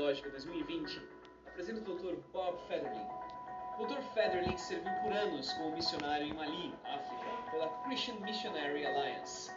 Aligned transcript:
Teológica 0.00 0.30
2020, 0.30 1.02
apresenta 1.46 1.90
o 1.90 1.94
Dr. 1.94 2.16
Bob 2.32 2.58
Federling. 2.68 3.06
O 3.78 3.84
Dr. 3.84 4.00
Federling 4.14 4.56
serviu 4.56 4.90
por 5.02 5.12
anos 5.12 5.52
como 5.52 5.72
missionário 5.72 6.26
em 6.26 6.32
Mali, 6.32 6.74
África, 6.84 7.50
pela 7.50 7.68
Christian 7.84 8.14
Missionary 8.14 8.86
Alliance. 8.86 9.52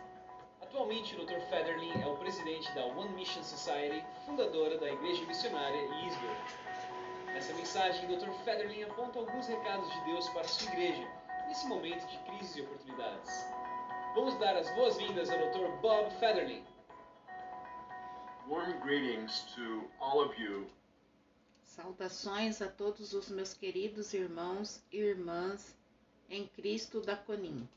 Atualmente, 0.62 1.16
o 1.16 1.26
Dr. 1.26 1.40
Federling 1.50 1.94
é 2.04 2.06
o 2.06 2.18
presidente 2.18 2.70
da 2.76 2.84
One 2.88 3.14
Mission 3.14 3.42
Society, 3.42 4.06
fundadora 4.26 4.78
da 4.78 4.92
Igreja 4.92 5.26
Missionária 5.28 5.82
Israel. 6.06 6.36
Nessa 7.28 7.54
mensagem, 7.54 8.04
o 8.04 8.18
Dr. 8.18 8.34
Federling 8.44 8.84
aponta 8.84 9.20
alguns 9.20 9.48
recados 9.48 9.90
de 9.94 10.04
Deus 10.12 10.28
para 10.32 10.44
sua 10.44 10.70
igreja, 10.74 11.08
nesse 11.48 11.66
momento 11.68 12.06
de 12.06 12.18
crises 12.18 12.58
e 12.58 12.62
oportunidades. 12.64 13.48
Vamos 14.14 14.38
dar 14.40 14.58
as 14.58 14.70
boas-vindas 14.76 15.30
ao 15.30 15.38
Dr. 15.38 15.72
Bob 15.80 16.12
Federling. 16.20 16.66
Warm 18.48 18.80
greetings 18.82 19.46
to 19.56 19.84
all 20.00 20.22
of 20.22 20.38
you 20.40 20.68
Saudações 21.66 22.62
a 22.62 22.68
todos 22.68 23.14
os 23.14 23.30
meus 23.30 23.54
queridos 23.54 24.14
irmãos 24.14 24.82
e 24.92 24.98
irmãs 24.98 25.76
em 26.30 26.48
Cristo 26.48 27.02
da 27.02 27.16
Conim, 27.16 27.68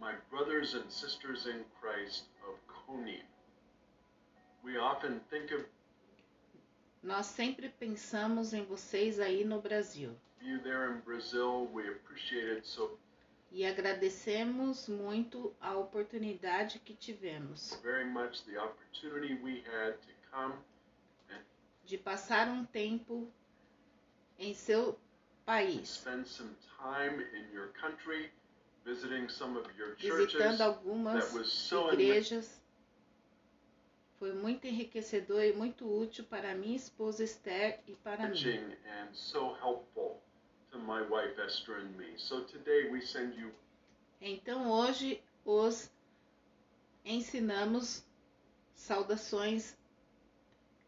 my 0.00 0.14
brothers 0.30 0.74
and 0.74 0.90
sisters 0.90 1.46
in 1.46 1.64
Christ 1.80 2.26
of 2.46 2.58
Konim. 2.66 3.22
We 4.62 4.78
often 4.78 5.20
think 5.30 5.54
of 5.54 5.64
Nós 7.02 7.26
sempre 7.26 7.68
pensamos 7.68 8.52
em 8.52 8.64
vocês 8.64 9.18
aí 9.18 9.44
no 9.44 9.60
Brasil 9.60 10.14
you 10.42 10.58
there 10.58 10.90
in 10.90 11.00
Brazil. 11.04 11.68
We 11.72 11.88
appreciate 11.88 12.48
it 12.48 12.66
so 12.66 12.90
e 13.50 13.66
agradecemos 13.66 14.88
muito 14.88 15.54
a 15.60 15.76
oportunidade 15.76 16.78
que 16.78 16.94
tivemos 16.94 17.78
very 17.82 18.04
much 18.04 18.44
the 18.44 18.58
opportunity 18.58 19.34
we 19.42 19.62
had 19.66 19.94
to 19.94 20.12
come 20.30 20.54
de 21.84 21.98
passar 21.98 22.48
um 22.48 22.64
tempo 22.64 23.28
em 24.38 24.54
seu 24.54 24.96
país, 25.44 26.06
visitando 29.98 30.60
algumas 30.60 31.34
igrejas. 31.92 32.60
Foi 34.20 34.32
muito 34.34 34.66
enriquecedor 34.66 35.42
e 35.42 35.52
muito 35.52 35.84
útil 35.90 36.24
para 36.24 36.54
minha 36.54 36.76
esposa 36.76 37.24
Esther 37.24 37.80
e 37.88 37.96
para 37.96 38.28
mim. 38.28 38.76
Enriching 40.74 40.82
and 40.82 40.86
so 40.86 40.86
helpful 40.86 40.86
to 40.86 40.86
my 40.86 41.02
wife 41.02 41.38
Esther 41.46 41.78
and 41.78 41.98
me. 41.98 42.06
So 42.16 42.42
today 42.44 42.90
we 42.90 43.00
send 43.00 43.34
you 43.34 43.50
Então 44.20 44.70
hoje 44.70 45.20
os 45.44 45.90
ensinamos 47.04 48.04
saudações. 48.74 49.76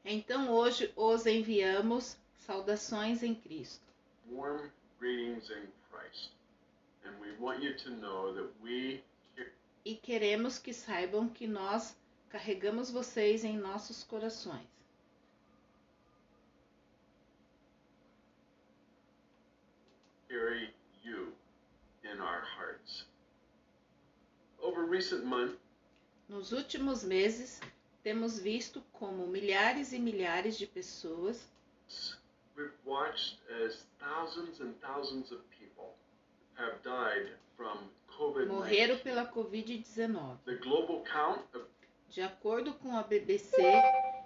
Então 0.05 0.51
hoje 0.51 0.93
os 0.97 1.27
enviamos 1.27 2.17
saudações 2.39 3.23
em 3.23 3.35
Cristo. 3.35 3.83
warm 4.31 4.71
greetings 4.99 5.51
in 5.51 5.67
Christ. 5.91 6.31
And 7.05 7.21
we 7.21 7.33
want 7.41 7.63
you 7.63 7.75
to 7.75 7.91
know 7.91 8.35
that 8.35 8.51
we 8.63 9.03
E 9.85 9.97
queremos 9.97 10.59
que 10.59 10.73
saibam 10.73 11.29
que 11.29 11.47
nós 11.47 11.97
carregamos 12.29 12.91
vocês 12.91 13.45
em 13.45 13.59
nossos 13.59 14.05
corações. 14.05 14.72
Carry 20.33 20.71
you 21.05 21.29
in 22.11 22.19
our 22.21 22.43
hearts. 22.57 23.05
Over 24.63 24.85
recent 24.87 25.25
months, 25.25 25.59
Nos 26.29 26.53
últimos 26.53 27.05
meses, 27.05 27.61
temos 28.03 28.39
visto 28.39 28.83
como 28.93 29.27
milhares 29.27 29.93
e 29.93 29.99
milhares 29.99 30.57
de 30.57 30.67
pessoas 30.67 31.37
we've 32.57 32.73
watched 32.87 33.39
as 33.65 33.85
thousands 33.99 34.61
and 34.61 34.73
thousands 34.81 35.31
of 35.33 35.39
people 35.51 35.95
have 36.55 36.81
died 36.83 37.29
from 37.57 37.79
morreram 38.49 38.97
COVID-19. 38.97 39.03
pela 39.03 39.27
Covid-19. 39.27 40.39
The 40.47 40.57
global 40.57 41.03
count 41.13 41.43
of 41.55 41.63
De 42.15 42.21
acordo 42.21 42.75
com 42.75 42.95
a 42.95 43.03
BBC, 43.03 43.57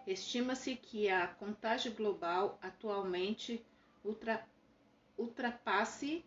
estima-se 0.08 0.74
que 0.74 1.08
a 1.08 1.28
contágio 1.28 1.92
global 1.92 2.58
atualmente 2.60 3.64
ultra, 4.04 4.44
ultrapasse 5.18 6.24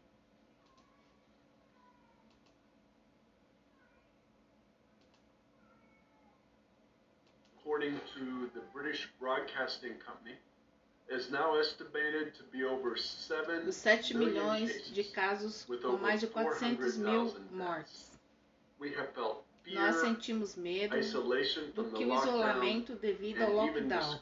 according 7.58 8.00
to 8.16 8.50
the 8.54 8.62
British 8.74 9.08
Broadcasting 9.20 9.94
Company, 10.06 10.36
is 11.10 11.30
now 11.32 11.56
estimated 11.56 12.34
to 12.36 12.44
be 12.52 12.64
over 12.64 12.98
7 12.98 13.68
os 13.68 13.76
7 13.76 14.16
million 14.16 14.54
milhões 14.54 14.92
de 14.92 15.04
casos 15.04 15.66
com 15.66 15.98
mais 15.98 16.20
de 16.20 16.28
400 16.28 16.98
mil 16.98 17.26
400,000 17.32 17.58
mortes. 17.58 18.20
We 18.80 18.90
have 18.96 19.14
felt 19.14 19.44
Nós 19.68 19.98
sentimos 19.98 20.56
medo 20.56 20.96
do 21.76 21.92
que 21.92 22.06
o 22.06 22.16
isolamento 22.16 22.96
devido 22.96 23.42
ao 23.44 23.54
lockdown. 23.54 24.20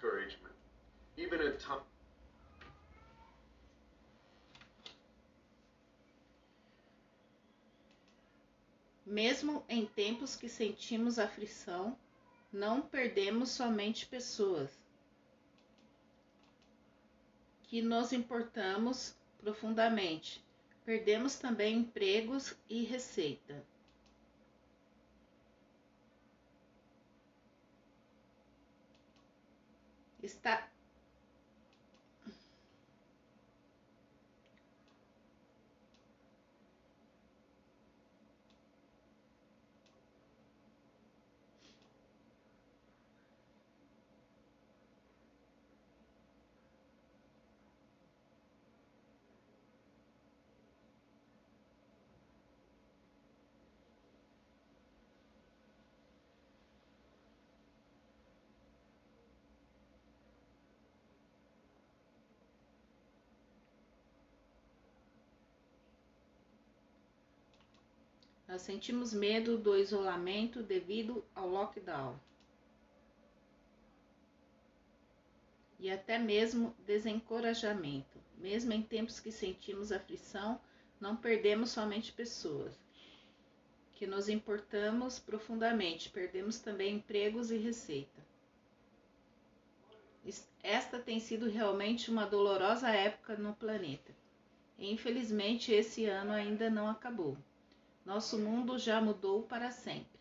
Mesmo 9.09 9.63
em 9.69 9.85
tempos 9.85 10.35
que 10.35 10.49
sentimos 10.49 11.17
aflição, 11.17 11.97
não 12.51 12.81
perdemos 12.81 13.51
somente 13.51 14.05
pessoas 14.05 14.69
que 17.63 17.81
nos 17.81 18.11
importamos 18.11 19.15
profundamente. 19.37 20.43
Perdemos 20.83 21.39
também 21.39 21.77
empregos 21.77 22.53
e 22.69 22.83
receita. 22.83 23.65
Está 30.21 30.69
Nós 68.47 68.61
sentimos 68.63 69.13
medo 69.13 69.57
do 69.57 69.77
isolamento 69.77 70.63
devido 70.63 71.23
ao 71.35 71.47
lockdown. 71.47 72.17
E 75.79 75.89
até 75.89 76.17
mesmo 76.19 76.75
desencorajamento. 76.85 78.19
Mesmo 78.37 78.73
em 78.73 78.81
tempos 78.81 79.19
que 79.19 79.31
sentimos 79.31 79.91
aflição, 79.91 80.59
não 80.99 81.15
perdemos 81.15 81.71
somente 81.71 82.11
pessoas 82.11 82.77
que 83.93 84.05
nos 84.05 84.29
importamos 84.29 85.17
profundamente, 85.17 86.09
perdemos 86.11 86.59
também 86.59 86.95
empregos 86.97 87.49
e 87.49 87.57
receita. 87.57 88.21
Es- 90.23 90.47
Esta 90.61 90.99
tem 90.99 91.19
sido 91.19 91.49
realmente 91.49 92.11
uma 92.11 92.25
dolorosa 92.27 92.89
época 92.91 93.35
no 93.35 93.55
planeta. 93.55 94.13
E, 94.77 94.91
infelizmente, 94.91 95.71
esse 95.71 96.05
ano 96.05 96.31
ainda 96.31 96.69
não 96.69 96.87
acabou. 96.87 97.35
Nosso 98.07 98.39
mundo 98.39 98.79
já 98.79 99.01
mudou 99.01 99.43
para 99.43 99.69
sempre. 99.69 100.17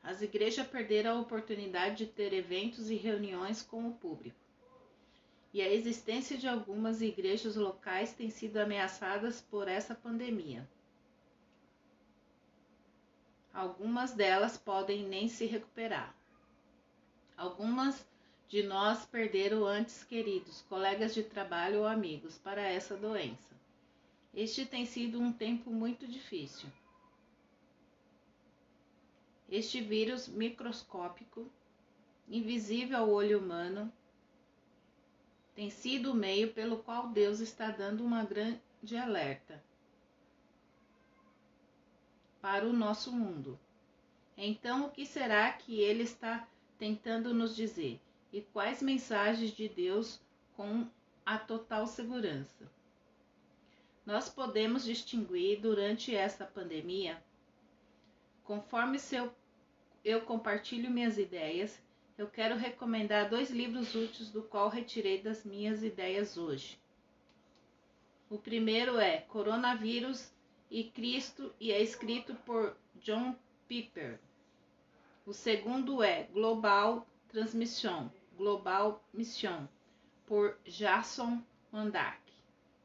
As 0.00 0.22
igrejas 0.22 0.64
perderam 0.64 1.16
a 1.16 1.20
oportunidade 1.20 1.96
de 1.96 2.06
ter 2.06 2.32
eventos 2.32 2.88
e 2.88 2.94
reuniões 2.94 3.62
com 3.62 3.88
o 3.88 3.94
público. 3.94 4.38
E 5.52 5.60
a 5.60 5.68
existência 5.68 6.38
de 6.38 6.46
algumas 6.46 7.02
igrejas 7.02 7.56
locais 7.56 8.12
tem 8.12 8.30
sido 8.30 8.58
ameaçadas 8.58 9.40
por 9.40 9.66
essa 9.66 9.92
pandemia. 9.92 10.64
Algumas 13.52 14.12
delas 14.12 14.56
podem 14.56 15.02
nem 15.02 15.26
se 15.26 15.46
recuperar. 15.46 16.14
Algumas 17.36 18.06
de 18.48 18.62
nós 18.62 19.04
perderam 19.04 19.66
antes 19.66 20.04
queridos, 20.04 20.62
colegas 20.68 21.12
de 21.12 21.24
trabalho 21.24 21.80
ou 21.80 21.86
amigos 21.88 22.38
para 22.38 22.62
essa 22.62 22.96
doença. 22.96 23.53
Este 24.34 24.66
tem 24.66 24.84
sido 24.84 25.20
um 25.20 25.32
tempo 25.32 25.70
muito 25.70 26.06
difícil. 26.06 26.68
Este 29.48 29.80
vírus 29.80 30.26
microscópico 30.26 31.50
invisível 32.28 32.98
ao 32.98 33.10
olho 33.10 33.38
humano, 33.38 33.92
tem 35.54 35.70
sido 35.70 36.12
o 36.12 36.14
meio 36.14 36.52
pelo 36.52 36.78
qual 36.78 37.08
Deus 37.08 37.40
está 37.40 37.70
dando 37.70 38.04
uma 38.04 38.24
grande 38.24 38.96
alerta 39.00 39.62
para 42.40 42.66
o 42.66 42.72
nosso 42.72 43.12
mundo. 43.12 43.58
Então, 44.36 44.86
o 44.86 44.90
que 44.90 45.06
será 45.06 45.52
que 45.52 45.80
ele 45.80 46.02
está 46.02 46.46
tentando 46.78 47.32
nos 47.32 47.54
dizer? 47.54 48.00
E 48.32 48.40
quais 48.40 48.82
mensagens 48.82 49.52
de 49.52 49.68
Deus 49.68 50.20
com 50.56 50.86
a 51.24 51.38
total 51.38 51.86
segurança? 51.86 52.68
Nós 54.06 54.28
podemos 54.28 54.84
distinguir 54.84 55.60
durante 55.60 56.14
essa 56.14 56.44
pandemia, 56.44 57.22
conforme 58.44 58.98
seu, 58.98 59.34
eu 60.04 60.20
compartilho 60.20 60.90
minhas 60.90 61.16
ideias, 61.16 61.82
eu 62.18 62.28
quero 62.28 62.56
recomendar 62.56 63.30
dois 63.30 63.50
livros 63.50 63.94
úteis 63.94 64.30
do 64.30 64.42
qual 64.42 64.68
retirei 64.68 65.22
das 65.22 65.44
minhas 65.44 65.82
ideias 65.82 66.36
hoje. 66.36 66.78
O 68.28 68.38
primeiro 68.38 68.98
é 68.98 69.18
Coronavírus 69.22 70.30
e 70.70 70.84
Cristo 70.84 71.54
e 71.58 71.72
é 71.72 71.82
escrito 71.82 72.34
por 72.46 72.76
John 72.96 73.34
Piper. 73.66 74.18
O 75.24 75.32
segundo 75.32 76.02
é 76.02 76.24
Global 76.24 77.06
Transmission, 77.28 78.08
Global 78.36 79.02
Mission, 79.12 79.66
por 80.26 80.58
Jason 80.66 81.42
Mandak. 81.72 82.23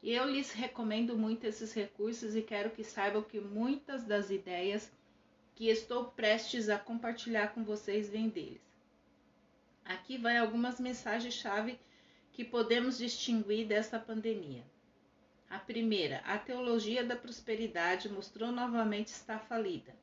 Eu 0.02 0.24
lhes 0.24 0.52
recomendo 0.52 1.16
muito 1.16 1.44
esses 1.44 1.74
recursos 1.74 2.34
e 2.34 2.40
quero 2.40 2.70
que 2.70 2.82
saibam 2.82 3.22
que 3.22 3.38
muitas 3.38 4.04
das 4.04 4.30
ideias 4.30 4.90
que 5.54 5.68
estou 5.68 6.06
prestes 6.06 6.70
a 6.70 6.78
compartilhar 6.78 7.48
com 7.48 7.62
vocês 7.62 8.08
vêm 8.08 8.30
deles. 8.30 8.62
Aqui 9.84 10.16
vai 10.16 10.38
algumas 10.38 10.80
mensagens-chave 10.80 11.78
que 12.32 12.44
podemos 12.44 12.96
distinguir 12.96 13.66
dessa 13.66 13.98
pandemia. 13.98 14.64
A 15.50 15.58
primeira, 15.58 16.18
a 16.18 16.38
teologia 16.38 17.04
da 17.04 17.16
prosperidade 17.16 18.08
mostrou 18.08 18.50
novamente 18.50 19.08
estar 19.08 19.40
falida. 19.40 19.94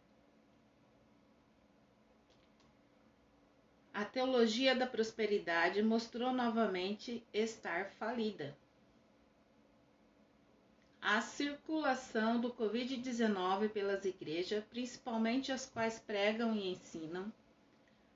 A 3.94 4.06
teologia 4.06 4.76
da 4.76 4.86
prosperidade 4.86 5.82
mostrou 5.82 6.32
novamente 6.32 7.26
estar 7.34 7.90
falida. 7.92 8.56
A 11.02 11.22
circulação 11.22 12.40
do 12.40 12.52
Covid-19 12.52 13.70
pelas 13.70 14.04
igrejas, 14.04 14.64
principalmente 14.66 15.52
as 15.52 15.66
quais 15.66 16.00
pregam 16.00 16.56
e 16.56 16.72
ensinam 16.72 17.32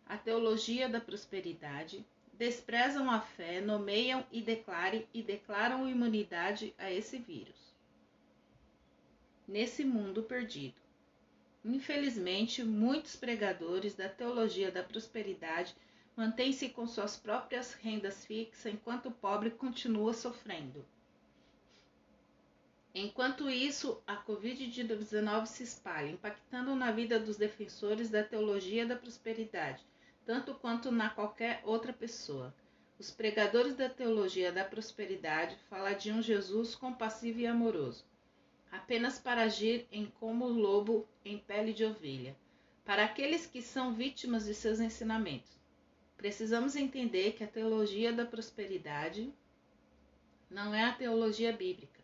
a 0.05 0.17
teologia 0.17 0.89
da 0.89 0.99
prosperidade, 0.99 2.05
desprezam 2.33 3.09
a 3.09 3.21
fé, 3.21 3.61
nomeiam 3.61 4.25
e 4.31 4.41
declarem 4.41 5.07
e 5.13 5.21
declaram 5.21 5.87
imunidade 5.87 6.73
a 6.77 6.91
esse 6.91 7.17
vírus. 7.17 7.55
Nesse 9.47 9.85
mundo 9.85 10.23
perdido. 10.23 10.75
Infelizmente, 11.63 12.63
muitos 12.63 13.15
pregadores 13.15 13.93
da 13.93 14.09
teologia 14.09 14.71
da 14.71 14.83
prosperidade 14.83 15.75
mantêm-se 16.17 16.69
com 16.69 16.87
suas 16.87 17.15
próprias 17.15 17.73
rendas 17.73 18.25
fixas 18.25 18.73
enquanto 18.73 19.09
o 19.09 19.11
pobre 19.11 19.51
continua 19.51 20.13
sofrendo. 20.13 20.83
Enquanto 22.93 23.49
isso, 23.49 24.01
a 24.05 24.17
Covid-19 24.17 25.45
se 25.45 25.63
espalha, 25.63 26.09
impactando 26.09 26.75
na 26.75 26.91
vida 26.91 27.19
dos 27.19 27.37
defensores 27.37 28.09
da 28.09 28.23
teologia 28.23 28.85
da 28.85 28.95
prosperidade, 28.95 29.85
tanto 30.25 30.53
quanto 30.55 30.91
na 30.91 31.09
qualquer 31.09 31.61
outra 31.63 31.93
pessoa. 31.93 32.53
Os 32.99 33.09
pregadores 33.09 33.75
da 33.75 33.89
teologia 33.89 34.51
da 34.51 34.65
prosperidade 34.65 35.57
falam 35.69 35.95
de 35.95 36.11
um 36.11 36.21
Jesus 36.21 36.75
compassivo 36.75 37.39
e 37.39 37.47
amoroso 37.47 38.03
apenas 38.71 39.19
para 39.19 39.43
agir 39.43 39.85
em 39.91 40.05
como 40.05 40.47
lobo 40.47 41.05
em 41.25 41.37
pele 41.37 41.73
de 41.73 41.83
ovelha, 41.83 42.35
para 42.85 43.03
aqueles 43.03 43.45
que 43.45 43.61
são 43.61 43.93
vítimas 43.93 44.45
de 44.45 44.55
seus 44.55 44.79
ensinamentos. 44.79 45.59
Precisamos 46.15 46.75
entender 46.75 47.33
que 47.33 47.43
a 47.43 47.47
teologia 47.47 48.13
da 48.13 48.25
prosperidade 48.25 49.31
não 50.49 50.73
é 50.73 50.83
a 50.83 50.93
teologia 50.93 51.51
bíblica. 51.51 52.00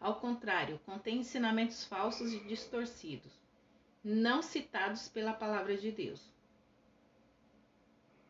Ao 0.00 0.14
contrário, 0.18 0.80
contém 0.86 1.18
ensinamentos 1.18 1.84
falsos 1.84 2.32
e 2.32 2.40
distorcidos, 2.40 3.32
não 4.02 4.42
citados 4.42 5.08
pela 5.08 5.32
palavra 5.32 5.76
de 5.76 5.92
Deus. 5.92 6.20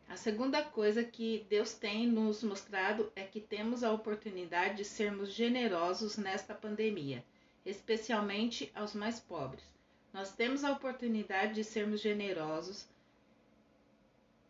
A 0.09 0.17
segunda 0.17 0.63
coisa 0.63 1.05
que 1.05 1.47
Deus 1.49 1.73
tem 1.73 2.07
nos 2.07 2.43
mostrado 2.43 3.13
é 3.15 3.23
que 3.23 3.41
temos 3.41 3.85
a 3.85 3.93
oportunidade 3.93 4.79
de 4.79 4.85
sermos 4.85 5.33
generosos 5.33 6.17
nesta 6.17 6.53
pandemia 6.53 7.25
especialmente 7.65 8.71
aos 8.75 8.95
mais 8.95 9.21
pobres. 9.21 9.65
Nós 10.13 10.33
temos 10.33 10.65
a 10.65 10.73
oportunidade 10.73 11.55
de 11.55 11.65
sermos 11.65 12.01
generosos 12.01 12.89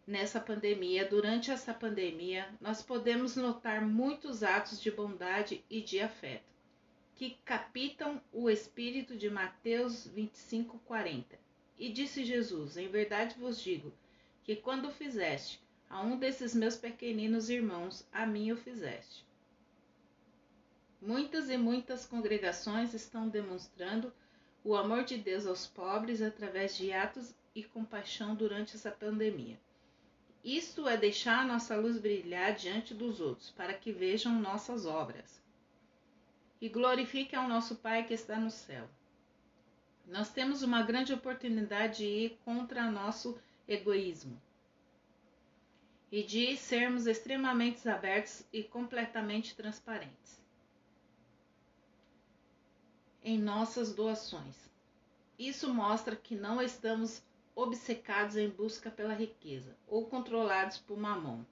nessa 0.06 0.40
pandemia. 0.40 1.06
Durante 1.06 1.50
essa 1.50 1.74
pandemia, 1.74 2.48
nós 2.60 2.82
podemos 2.82 3.36
notar 3.36 3.84
muitos 3.84 4.42
atos 4.42 4.80
de 4.80 4.90
bondade 4.90 5.64
e 5.68 5.80
de 5.80 6.00
afeto 6.00 6.49
que 7.20 7.36
capitam 7.44 8.18
o 8.32 8.48
espírito 8.48 9.14
de 9.14 9.28
Mateus 9.28 10.08
25:40. 10.08 11.38
E 11.78 11.92
disse 11.92 12.24
Jesus: 12.24 12.78
Em 12.78 12.88
verdade 12.88 13.36
vos 13.38 13.60
digo 13.60 13.92
que 14.42 14.56
quando 14.56 14.90
fizeste 14.90 15.60
a 15.90 16.00
um 16.00 16.18
desses 16.18 16.54
meus 16.54 16.78
pequeninos 16.78 17.50
irmãos, 17.50 18.08
a 18.10 18.24
mim 18.24 18.52
o 18.52 18.56
fizeste. 18.56 19.22
Muitas 20.98 21.50
e 21.50 21.58
muitas 21.58 22.06
congregações 22.06 22.94
estão 22.94 23.28
demonstrando 23.28 24.10
o 24.64 24.74
amor 24.74 25.04
de 25.04 25.18
Deus 25.18 25.46
aos 25.46 25.66
pobres 25.66 26.22
através 26.22 26.74
de 26.74 26.90
atos 26.90 27.34
e 27.54 27.62
compaixão 27.62 28.34
durante 28.34 28.76
essa 28.76 28.90
pandemia. 28.90 29.60
Isto 30.42 30.88
é 30.88 30.96
deixar 30.96 31.46
nossa 31.46 31.76
luz 31.76 31.98
brilhar 31.98 32.54
diante 32.54 32.94
dos 32.94 33.20
outros, 33.20 33.50
para 33.50 33.74
que 33.74 33.92
vejam 33.92 34.40
nossas 34.40 34.86
obras. 34.86 35.38
E 36.60 36.68
glorifique 36.68 37.34
ao 37.34 37.48
nosso 37.48 37.76
Pai 37.76 38.04
que 38.04 38.14
está 38.14 38.36
no 38.36 38.50
céu. 38.50 38.88
Nós 40.06 40.30
temos 40.30 40.62
uma 40.62 40.82
grande 40.82 41.12
oportunidade 41.12 41.98
de 41.98 42.04
ir 42.04 42.38
contra 42.44 42.90
nosso 42.90 43.38
egoísmo 43.66 44.40
e 46.10 46.22
de 46.22 46.56
sermos 46.56 47.06
extremamente 47.06 47.88
abertos 47.88 48.44
e 48.52 48.62
completamente 48.64 49.54
transparentes 49.54 50.40
em 53.22 53.38
nossas 53.38 53.94
doações. 53.94 54.70
Isso 55.38 55.72
mostra 55.72 56.16
que 56.16 56.34
não 56.34 56.60
estamos 56.60 57.22
obcecados 57.54 58.36
em 58.36 58.48
busca 58.48 58.90
pela 58.90 59.14
riqueza 59.14 59.76
ou 59.86 60.06
controlados 60.06 60.78
por 60.78 60.98
mamão. 60.98 61.46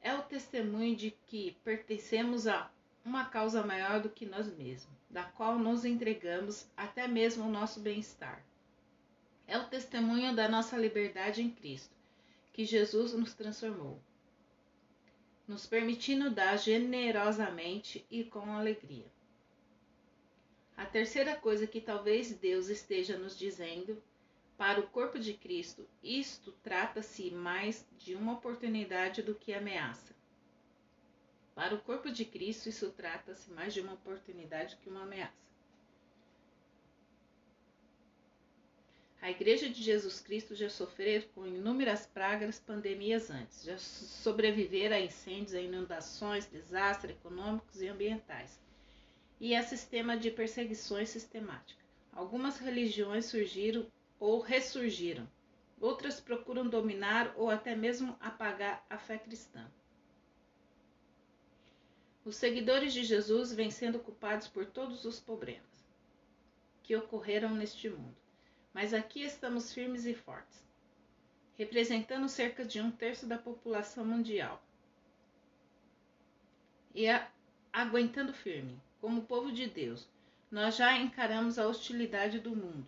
É 0.00 0.14
o 0.14 0.22
testemunho 0.22 0.96
de 0.96 1.10
que 1.26 1.56
pertencemos 1.64 2.46
a 2.46 2.70
uma 3.04 3.26
causa 3.26 3.64
maior 3.64 4.00
do 4.00 4.08
que 4.08 4.24
nós 4.24 4.46
mesmos, 4.56 4.96
da 5.10 5.24
qual 5.24 5.58
nos 5.58 5.84
entregamos 5.84 6.66
até 6.76 7.06
mesmo 7.06 7.44
o 7.44 7.50
nosso 7.50 7.80
bem-estar. 7.80 8.42
É 9.46 9.58
o 9.58 9.68
testemunho 9.68 10.34
da 10.34 10.48
nossa 10.48 10.76
liberdade 10.76 11.42
em 11.42 11.50
Cristo, 11.50 11.94
que 12.52 12.64
Jesus 12.64 13.12
nos 13.12 13.34
transformou, 13.34 14.00
nos 15.46 15.66
permitindo 15.66 16.30
dar 16.30 16.56
generosamente 16.56 18.06
e 18.10 18.24
com 18.24 18.56
alegria. 18.56 19.06
A 20.76 20.86
terceira 20.86 21.36
coisa 21.36 21.66
que 21.66 21.80
talvez 21.80 22.32
Deus 22.32 22.68
esteja 22.68 23.18
nos 23.18 23.38
dizendo 23.38 24.02
para 24.56 24.80
o 24.80 24.86
corpo 24.86 25.18
de 25.18 25.34
Cristo, 25.34 25.86
isto 26.02 26.52
trata-se 26.62 27.30
mais 27.30 27.86
de 27.98 28.14
uma 28.14 28.32
oportunidade 28.32 29.22
do 29.22 29.34
que 29.34 29.52
ameaça. 29.52 30.14
Para 31.54 31.74
o 31.74 31.80
corpo 31.80 32.10
de 32.10 32.24
Cristo, 32.24 32.68
isso 32.68 32.90
trata-se 32.90 33.50
mais 33.52 33.72
de 33.72 33.80
uma 33.80 33.92
oportunidade 33.92 34.76
que 34.76 34.88
uma 34.88 35.02
ameaça. 35.02 35.44
A 39.22 39.30
Igreja 39.30 39.70
de 39.70 39.82
Jesus 39.82 40.20
Cristo 40.20 40.54
já 40.54 40.68
sofreu 40.68 41.22
com 41.34 41.46
inúmeras 41.46 42.04
pragas, 42.04 42.60
pandemias 42.60 43.30
antes, 43.30 43.62
já 43.62 43.78
sobreviveram 43.78 44.96
a 44.96 45.00
incêndios, 45.00 45.54
a 45.54 45.60
inundações, 45.60 46.44
desastres 46.44 47.16
econômicos 47.16 47.80
e 47.80 47.88
ambientais 47.88 48.60
e 49.40 49.54
a 49.54 49.62
sistema 49.62 50.16
de 50.16 50.30
perseguições 50.30 51.08
sistemática. 51.08 51.82
Algumas 52.12 52.58
religiões 52.58 53.26
surgiram 53.26 53.86
ou 54.20 54.40
ressurgiram, 54.40 55.28
outras 55.80 56.20
procuram 56.20 56.68
dominar 56.68 57.32
ou 57.36 57.50
até 57.50 57.74
mesmo 57.74 58.16
apagar 58.20 58.84
a 58.88 58.98
fé 58.98 59.18
cristã. 59.18 59.66
Os 62.24 62.36
seguidores 62.36 62.92
de 62.92 63.04
Jesus 63.04 63.52
vêm 63.52 63.70
sendo 63.70 63.98
culpados 63.98 64.48
por 64.48 64.64
todos 64.66 65.04
os 65.04 65.20
problemas 65.20 65.84
que 66.82 66.96
ocorreram 66.96 67.54
neste 67.54 67.88
mundo, 67.88 68.16
mas 68.72 68.94
aqui 68.94 69.22
estamos 69.22 69.72
firmes 69.72 70.04
e 70.06 70.14
fortes. 70.14 70.62
representando 71.56 72.28
cerca 72.28 72.64
de 72.64 72.80
um 72.80 72.90
terço 72.90 73.26
da 73.26 73.38
população 73.38 74.04
mundial. 74.04 74.62
E 76.94 77.08
a, 77.08 77.28
aguentando 77.72 78.32
firme, 78.32 78.80
como 79.00 79.22
povo 79.22 79.52
de 79.52 79.66
Deus, 79.68 80.08
nós 80.50 80.76
já 80.76 80.96
encaramos 80.96 81.58
a 81.58 81.66
hostilidade 81.66 82.38
do 82.38 82.50
mundo. 82.50 82.86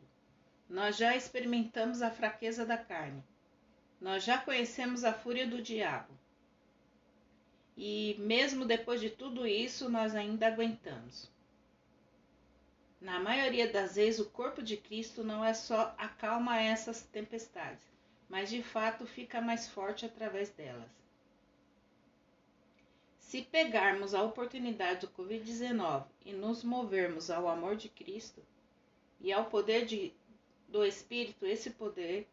Nós 0.69 0.97
já 0.97 1.16
experimentamos 1.16 2.02
a 2.02 2.11
fraqueza 2.11 2.64
da 2.64 2.76
carne. 2.76 3.23
Nós 4.00 4.25
já 4.25 4.38
conhecemos 4.38 5.05
a 5.05 5.12
fúria 5.12 5.47
do 5.47 5.62
diabo. 5.62 6.12
E 7.76 8.16
mesmo 8.18 8.64
depois 8.64 9.00
de 9.00 9.11
tudo 9.11 9.47
isso, 9.47 9.90
nós 9.90 10.14
ainda 10.14 10.47
aguentamos. 10.47 11.30
Na 13.00 13.21
maioria 13.21 13.71
das 13.71 13.97
vezes, 13.97 14.18
o 14.18 14.30
corpo 14.30 14.62
de 14.62 14.76
Cristo 14.78 15.23
não 15.23 15.45
é 15.45 15.52
só 15.52 15.95
acalma 15.99 16.59
essas 16.59 17.02
tempestades, 17.02 17.85
mas 18.28 18.49
de 18.49 18.62
fato 18.62 19.06
fica 19.06 19.40
mais 19.40 19.68
forte 19.68 20.06
através 20.06 20.49
delas. 20.50 20.90
Se 23.18 23.42
pegarmos 23.42 24.14
a 24.14 24.23
oportunidade 24.23 25.00
do 25.00 25.09
Covid-19 25.09 26.06
e 26.25 26.33
nos 26.33 26.64
movermos 26.64 27.30
ao 27.30 27.49
amor 27.49 27.76
de 27.76 27.88
Cristo 27.88 28.40
e 29.21 29.33
ao 29.33 29.47
poder 29.47 29.85
de, 29.85 30.14
do 30.68 30.85
Espírito, 30.85 31.45
esse 31.45 31.71
poder 31.71 32.26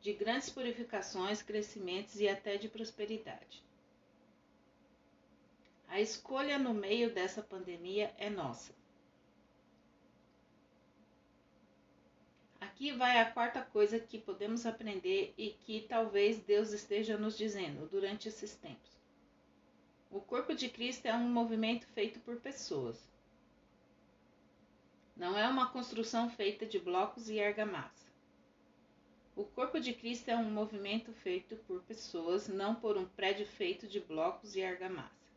de 0.00 0.12
grandes 0.12 0.50
purificações, 0.50 1.40
crescimentos 1.40 2.20
e 2.20 2.28
até 2.28 2.56
de 2.56 2.68
prosperidade. 2.68 3.62
A 5.92 6.00
escolha 6.00 6.58
no 6.58 6.72
meio 6.72 7.12
dessa 7.12 7.42
pandemia 7.42 8.14
é 8.16 8.30
nossa. 8.30 8.72
Aqui 12.58 12.92
vai 12.92 13.20
a 13.20 13.30
quarta 13.30 13.60
coisa 13.60 14.00
que 14.00 14.16
podemos 14.16 14.64
aprender 14.64 15.34
e 15.36 15.50
que 15.50 15.82
talvez 15.82 16.38
Deus 16.38 16.72
esteja 16.72 17.18
nos 17.18 17.36
dizendo 17.36 17.86
durante 17.90 18.26
esses 18.26 18.54
tempos. 18.54 18.90
O 20.10 20.18
corpo 20.18 20.54
de 20.54 20.70
Cristo 20.70 21.04
é 21.04 21.14
um 21.14 21.28
movimento 21.28 21.86
feito 21.88 22.20
por 22.20 22.40
pessoas. 22.40 22.98
Não 25.14 25.36
é 25.36 25.46
uma 25.46 25.70
construção 25.72 26.30
feita 26.30 26.64
de 26.64 26.78
blocos 26.78 27.28
e 27.28 27.38
argamassa. 27.38 28.06
O 29.36 29.44
corpo 29.44 29.78
de 29.78 29.92
Cristo 29.92 30.30
é 30.30 30.36
um 30.38 30.50
movimento 30.50 31.12
feito 31.12 31.54
por 31.66 31.82
pessoas, 31.82 32.48
não 32.48 32.74
por 32.74 32.96
um 32.96 33.04
prédio 33.04 33.46
feito 33.46 33.86
de 33.86 34.00
blocos 34.00 34.56
e 34.56 34.64
argamassa. 34.64 35.31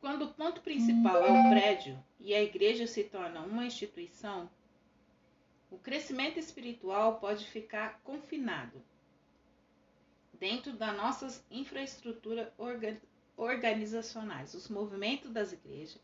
Quando 0.00 0.26
o 0.26 0.34
ponto 0.34 0.60
principal 0.60 1.24
é 1.24 1.30
o 1.30 1.50
prédio 1.50 2.02
e 2.20 2.34
a 2.34 2.42
igreja 2.42 2.86
se 2.86 3.04
torna 3.04 3.40
uma 3.40 3.64
instituição, 3.64 4.48
o 5.70 5.78
crescimento 5.78 6.38
espiritual 6.38 7.18
pode 7.18 7.44
ficar 7.44 8.00
confinado 8.04 8.82
dentro 10.32 10.72
das 10.72 10.96
nossas 10.96 11.44
infraestruturas 11.50 12.48
organizacionais. 13.36 14.54
Os 14.54 14.68
movimentos 14.68 15.30
das 15.30 15.52
igrejas 15.52 16.00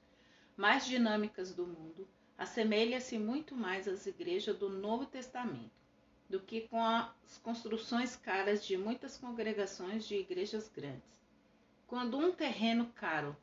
mais 0.56 0.84
dinâmicas 0.86 1.54
do 1.54 1.66
mundo 1.66 2.08
assemelha-se 2.36 3.18
muito 3.18 3.54
mais 3.54 3.86
às 3.86 4.06
igrejas 4.06 4.56
do 4.56 4.68
Novo 4.68 5.06
Testamento 5.06 5.84
do 6.28 6.40
que 6.40 6.62
com 6.62 6.82
as 6.82 7.38
construções 7.42 8.16
caras 8.16 8.66
de 8.66 8.76
muitas 8.76 9.16
congregações 9.16 10.06
de 10.06 10.16
igrejas 10.16 10.68
grandes. 10.68 11.22
Quando 11.86 12.18
um 12.18 12.32
terreno 12.32 12.86
caro 12.94 13.36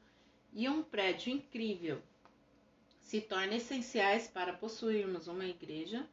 e 0.53 0.67
um 0.67 0.83
prédio 0.83 1.31
incrível 1.31 2.01
se 3.01 3.21
tornam 3.21 3.55
essenciais 3.55 4.27
para 4.27 4.53
possuirmos 4.53 5.27
uma 5.27 5.45
igreja, 5.45 6.07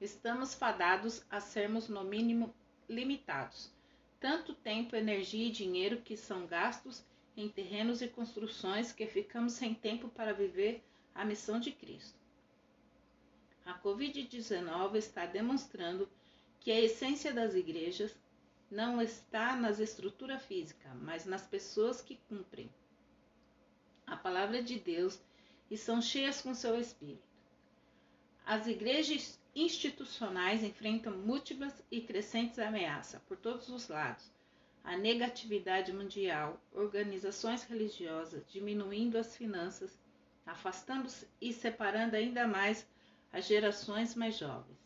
estamos 0.00 0.54
fadados 0.54 1.24
a 1.30 1.40
sermos, 1.40 1.88
no 1.88 2.02
mínimo, 2.04 2.54
limitados. 2.88 3.70
Tanto 4.18 4.54
tempo, 4.54 4.96
energia 4.96 5.46
e 5.46 5.50
dinheiro 5.50 6.00
que 6.02 6.16
são 6.16 6.46
gastos 6.46 7.04
em 7.36 7.48
terrenos 7.48 8.00
e 8.00 8.08
construções 8.08 8.92
que 8.92 9.06
ficamos 9.06 9.52
sem 9.52 9.74
tempo 9.74 10.08
para 10.08 10.32
viver 10.32 10.82
a 11.14 11.24
missão 11.24 11.60
de 11.60 11.70
Cristo. 11.70 12.18
A 13.64 13.78
Covid-19 13.80 14.96
está 14.96 15.26
demonstrando 15.26 16.08
que 16.60 16.70
a 16.70 16.80
essência 16.80 17.32
das 17.32 17.54
igrejas 17.54 18.14
não 18.70 19.00
está 19.00 19.54
nas 19.54 19.78
estruturas 19.78 20.42
físicas, 20.44 20.92
mas 21.00 21.24
nas 21.24 21.46
pessoas 21.46 22.00
que 22.00 22.16
cumprem 22.28 22.70
a 24.06 24.16
palavra 24.16 24.62
de 24.62 24.78
Deus 24.78 25.20
e 25.70 25.76
são 25.76 26.00
cheias 26.00 26.40
com 26.40 26.54
seu 26.54 26.78
espírito. 26.78 27.26
As 28.44 28.66
igrejas 28.68 29.40
institucionais 29.54 30.62
enfrentam 30.62 31.16
múltiplas 31.16 31.82
e 31.90 32.00
crescentes 32.00 32.58
ameaças 32.58 33.20
por 33.22 33.36
todos 33.36 33.68
os 33.68 33.88
lados. 33.88 34.30
A 34.84 34.96
negatividade 34.96 35.92
mundial, 35.92 36.60
organizações 36.72 37.64
religiosas 37.64 38.48
diminuindo 38.48 39.18
as 39.18 39.36
finanças, 39.36 39.98
afastando 40.46 41.12
e 41.40 41.52
separando 41.52 42.14
ainda 42.14 42.46
mais 42.46 42.86
as 43.32 43.46
gerações 43.46 44.14
mais 44.14 44.38
jovens. 44.38 44.78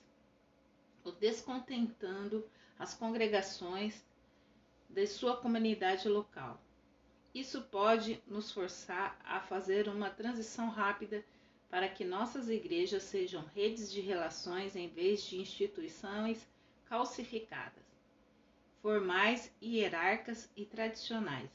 O 1.05 1.13
descontentando 1.13 2.49
as 2.79 2.95
congregações 2.95 4.03
de 4.89 5.07
sua 5.07 5.37
comunidade 5.37 6.09
local 6.09 6.59
isso 7.35 7.63
pode 7.63 8.21
nos 8.27 8.51
forçar 8.51 9.19
a 9.25 9.41
fazer 9.41 9.89
uma 9.89 10.11
transição 10.11 10.69
rápida 10.69 11.25
para 11.69 11.89
que 11.89 12.05
nossas 12.05 12.49
igrejas 12.49 13.05
sejam 13.05 13.45
redes 13.55 13.91
de 13.91 14.01
relações 14.01 14.75
em 14.75 14.89
vez 14.89 15.23
de 15.23 15.39
instituições 15.39 16.45
calcificadas, 16.87 17.85
formais, 18.83 19.53
hierarcas 19.63 20.51
e 20.57 20.65
tradicionais. 20.65 21.51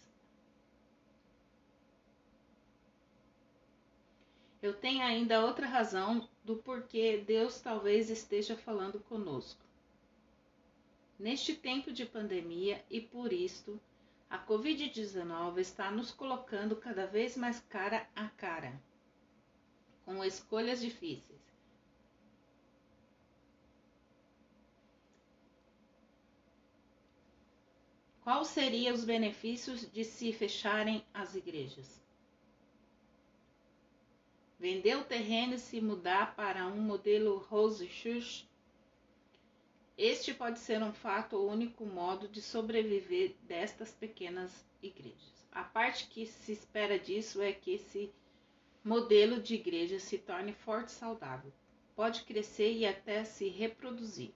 Eu 4.61 4.73
tenho 4.73 5.03
ainda 5.03 5.45
outra 5.45 5.67
razão 5.67 6.27
do 6.43 6.55
porquê 6.55 7.17
Deus 7.17 7.59
talvez 7.59 8.09
esteja 8.09 8.55
falando 8.55 8.99
conosco. 9.01 9.61
Neste 11.19 11.53
tempo 11.53 11.91
de 11.91 12.05
pandemia 12.05 12.83
e 12.89 12.99
por 12.99 13.31
isto, 13.31 13.79
a 14.35 14.45
Covid-19 14.45 15.59
está 15.59 15.89
nos 15.89 16.11
colocando 16.11 16.75
cada 16.75 17.07
vez 17.07 17.37
mais 17.37 17.61
cara 17.69 18.05
a 18.13 18.27
cara, 18.27 18.77
com 20.03 20.21
escolhas 20.25 20.81
difíceis. 20.81 21.39
Quais 28.21 28.47
seriam 28.49 28.93
os 28.93 29.05
benefícios 29.05 29.89
de 29.89 30.03
se 30.03 30.33
fecharem 30.33 31.05
as 31.13 31.33
igrejas? 31.33 32.03
Vender 34.59 34.97
o 34.97 35.05
terreno 35.05 35.53
e 35.53 35.59
se 35.59 35.79
mudar 35.79 36.35
para 36.35 36.67
um 36.67 36.81
modelo 36.81 37.37
Rose 37.37 37.87
este 39.97 40.33
pode 40.33 40.59
ser 40.59 40.83
um 40.83 40.91
fato 40.91 41.37
ou 41.37 41.49
único 41.49 41.85
modo 41.85 42.27
de 42.27 42.41
sobreviver 42.41 43.35
destas 43.43 43.91
pequenas 43.91 44.65
igrejas. 44.81 45.47
A 45.51 45.63
parte 45.63 46.07
que 46.07 46.25
se 46.25 46.51
espera 46.51 46.99
disso 46.99 47.41
é 47.41 47.53
que 47.53 47.71
esse 47.71 48.11
modelo 48.83 49.41
de 49.41 49.55
igreja 49.55 49.99
se 49.99 50.17
torne 50.17 50.51
forte 50.51 50.89
e 50.89 50.91
saudável. 50.91 51.51
Pode 51.95 52.23
crescer 52.23 52.73
e 52.73 52.85
até 52.85 53.23
se 53.23 53.47
reproduzir 53.47 54.33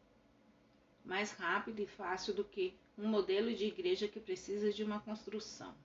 mais 1.04 1.32
rápido 1.32 1.82
e 1.82 1.88
fácil 1.88 2.34
do 2.34 2.44
que 2.44 2.74
um 2.98 3.08
modelo 3.08 3.54
de 3.54 3.66
igreja 3.66 4.08
que 4.08 4.20
precisa 4.20 4.72
de 4.72 4.84
uma 4.84 5.00
construção. 5.00 5.76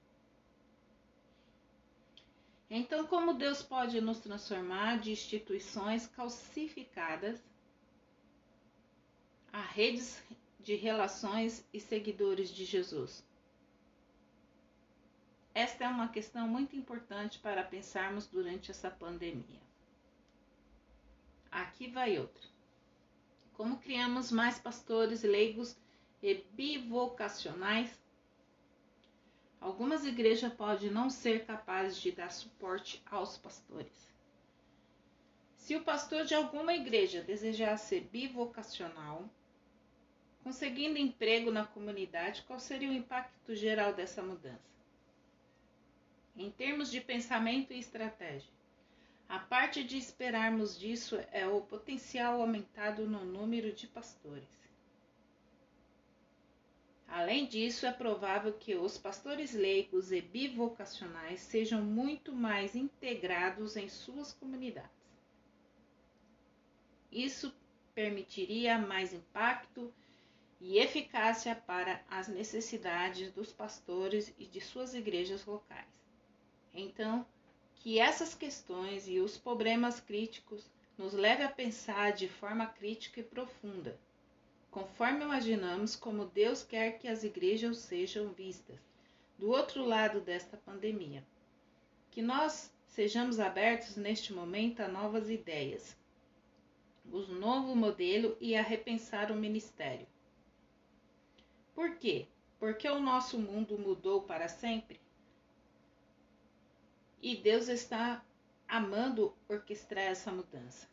Então, 2.70 3.06
como 3.06 3.34
Deus 3.34 3.62
pode 3.62 4.00
nos 4.00 4.18
transformar 4.18 4.98
de 4.98 5.12
instituições 5.12 6.06
calcificadas 6.06 7.40
a 9.54 9.60
redes 9.60 10.20
de 10.58 10.74
relações 10.74 11.64
e 11.72 11.78
seguidores 11.78 12.50
de 12.50 12.64
Jesus? 12.64 13.24
Esta 15.54 15.84
é 15.84 15.88
uma 15.88 16.08
questão 16.08 16.48
muito 16.48 16.74
importante 16.74 17.38
para 17.38 17.62
pensarmos 17.62 18.26
durante 18.26 18.72
essa 18.72 18.90
pandemia. 18.90 19.62
Aqui 21.52 21.86
vai 21.86 22.18
outra. 22.18 22.42
Como 23.52 23.78
criamos 23.78 24.32
mais 24.32 24.58
pastores 24.58 25.22
leigos 25.22 25.76
e 26.20 26.34
bivocacionais? 26.34 27.96
Algumas 29.60 30.04
igrejas 30.04 30.52
podem 30.52 30.90
não 30.90 31.08
ser 31.08 31.46
capazes 31.46 31.96
de 31.98 32.10
dar 32.10 32.32
suporte 32.32 33.00
aos 33.08 33.38
pastores. 33.38 34.12
Se 35.56 35.76
o 35.76 35.84
pastor 35.84 36.24
de 36.24 36.34
alguma 36.34 36.74
igreja 36.74 37.22
desejar 37.22 37.76
ser 37.76 38.00
bivocacional, 38.00 39.30
Conseguindo 40.44 40.98
emprego 40.98 41.50
na 41.50 41.64
comunidade, 41.66 42.42
qual 42.42 42.60
seria 42.60 42.90
o 42.90 42.92
impacto 42.92 43.54
geral 43.54 43.94
dessa 43.94 44.22
mudança? 44.22 44.60
Em 46.36 46.50
termos 46.50 46.90
de 46.90 47.00
pensamento 47.00 47.72
e 47.72 47.78
estratégia, 47.78 48.52
a 49.26 49.38
parte 49.38 49.82
de 49.82 49.96
esperarmos 49.96 50.78
disso 50.78 51.18
é 51.32 51.46
o 51.46 51.62
potencial 51.62 52.42
aumentado 52.42 53.06
no 53.06 53.24
número 53.24 53.72
de 53.72 53.86
pastores. 53.86 54.62
Além 57.08 57.46
disso, 57.46 57.86
é 57.86 57.92
provável 57.92 58.52
que 58.52 58.74
os 58.74 58.98
pastores 58.98 59.54
leigos 59.54 60.12
e 60.12 60.20
bivocacionais 60.20 61.40
sejam 61.40 61.80
muito 61.80 62.32
mais 62.34 62.76
integrados 62.76 63.76
em 63.76 63.88
suas 63.88 64.32
comunidades. 64.34 64.90
Isso 67.10 67.54
permitiria 67.94 68.76
mais 68.76 69.14
impacto 69.14 69.90
e 70.66 70.78
eficácia 70.78 71.54
para 71.54 72.00
as 72.08 72.26
necessidades 72.26 73.30
dos 73.30 73.52
pastores 73.52 74.32
e 74.38 74.46
de 74.46 74.62
suas 74.62 74.94
igrejas 74.94 75.44
locais. 75.44 76.02
Então, 76.72 77.26
que 77.74 77.98
essas 77.98 78.34
questões 78.34 79.06
e 79.06 79.20
os 79.20 79.36
problemas 79.36 80.00
críticos 80.00 80.64
nos 80.96 81.12
levem 81.12 81.44
a 81.44 81.50
pensar 81.50 82.12
de 82.12 82.28
forma 82.28 82.66
crítica 82.66 83.20
e 83.20 83.22
profunda, 83.22 84.00
conforme 84.70 85.22
imaginamos 85.22 85.94
como 85.94 86.24
Deus 86.24 86.62
quer 86.62 86.98
que 86.98 87.08
as 87.08 87.24
igrejas 87.24 87.76
sejam 87.76 88.32
vistas 88.32 88.80
do 89.38 89.50
outro 89.50 89.84
lado 89.84 90.18
desta 90.22 90.56
pandemia. 90.56 91.22
Que 92.10 92.22
nós 92.22 92.72
sejamos 92.86 93.38
abertos 93.38 93.96
neste 93.96 94.32
momento 94.32 94.80
a 94.80 94.88
novas 94.88 95.28
ideias, 95.28 95.94
o 97.12 97.18
novo 97.20 97.76
modelo 97.76 98.34
e 98.40 98.56
a 98.56 98.62
repensar 98.62 99.30
o 99.30 99.36
ministério. 99.36 100.06
Por 101.74 101.96
quê? 101.96 102.26
Porque 102.58 102.88
o 102.88 103.00
nosso 103.00 103.38
mundo 103.38 103.78
mudou 103.78 104.22
para 104.22 104.48
sempre? 104.48 105.00
E 107.20 107.36
Deus 107.36 107.68
está 107.68 108.24
amando 108.68 109.34
orquestrar 109.48 110.04
essa 110.04 110.30
mudança. 110.30 110.88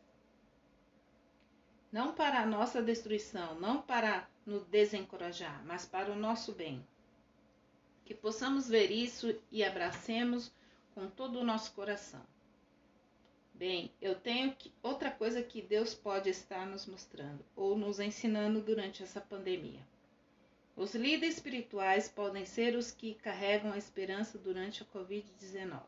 Não 1.92 2.14
para 2.14 2.40
a 2.42 2.46
nossa 2.46 2.82
destruição, 2.82 3.60
não 3.60 3.82
para 3.82 4.28
nos 4.46 4.66
desencorajar, 4.66 5.64
mas 5.66 5.86
para 5.86 6.12
o 6.12 6.16
nosso 6.16 6.54
bem. 6.54 6.86
Que 8.06 8.14
possamos 8.14 8.68
ver 8.68 8.92
isso 8.92 9.38
e 9.52 9.64
abracemos 9.64 10.52
com 10.96 11.08
todo 11.10 11.40
o 11.40 11.44
nosso 11.44 11.74
coração. 11.74 12.26
Bem, 13.54 13.92
eu 14.02 14.16
tenho 14.16 14.56
que, 14.56 14.74
outra 14.82 15.12
coisa 15.12 15.44
que 15.44 15.62
Deus 15.62 15.94
pode 15.94 16.30
estar 16.30 16.66
nos 16.66 16.86
mostrando 16.86 17.46
ou 17.56 17.78
nos 17.78 18.00
ensinando 18.00 18.62
durante 18.62 19.04
essa 19.04 19.22
pandemia. 19.22 19.91
Os 20.76 20.96
líderes 20.96 21.36
espirituais 21.36 22.08
podem 22.08 22.46
ser 22.46 22.76
os 22.76 22.92
que 22.92 23.14
carregam 23.16 23.74
a 23.74 23.78
esperança 23.78 24.38
durante 24.38 24.82
a 24.82 24.86
Covid-19. 24.86 25.84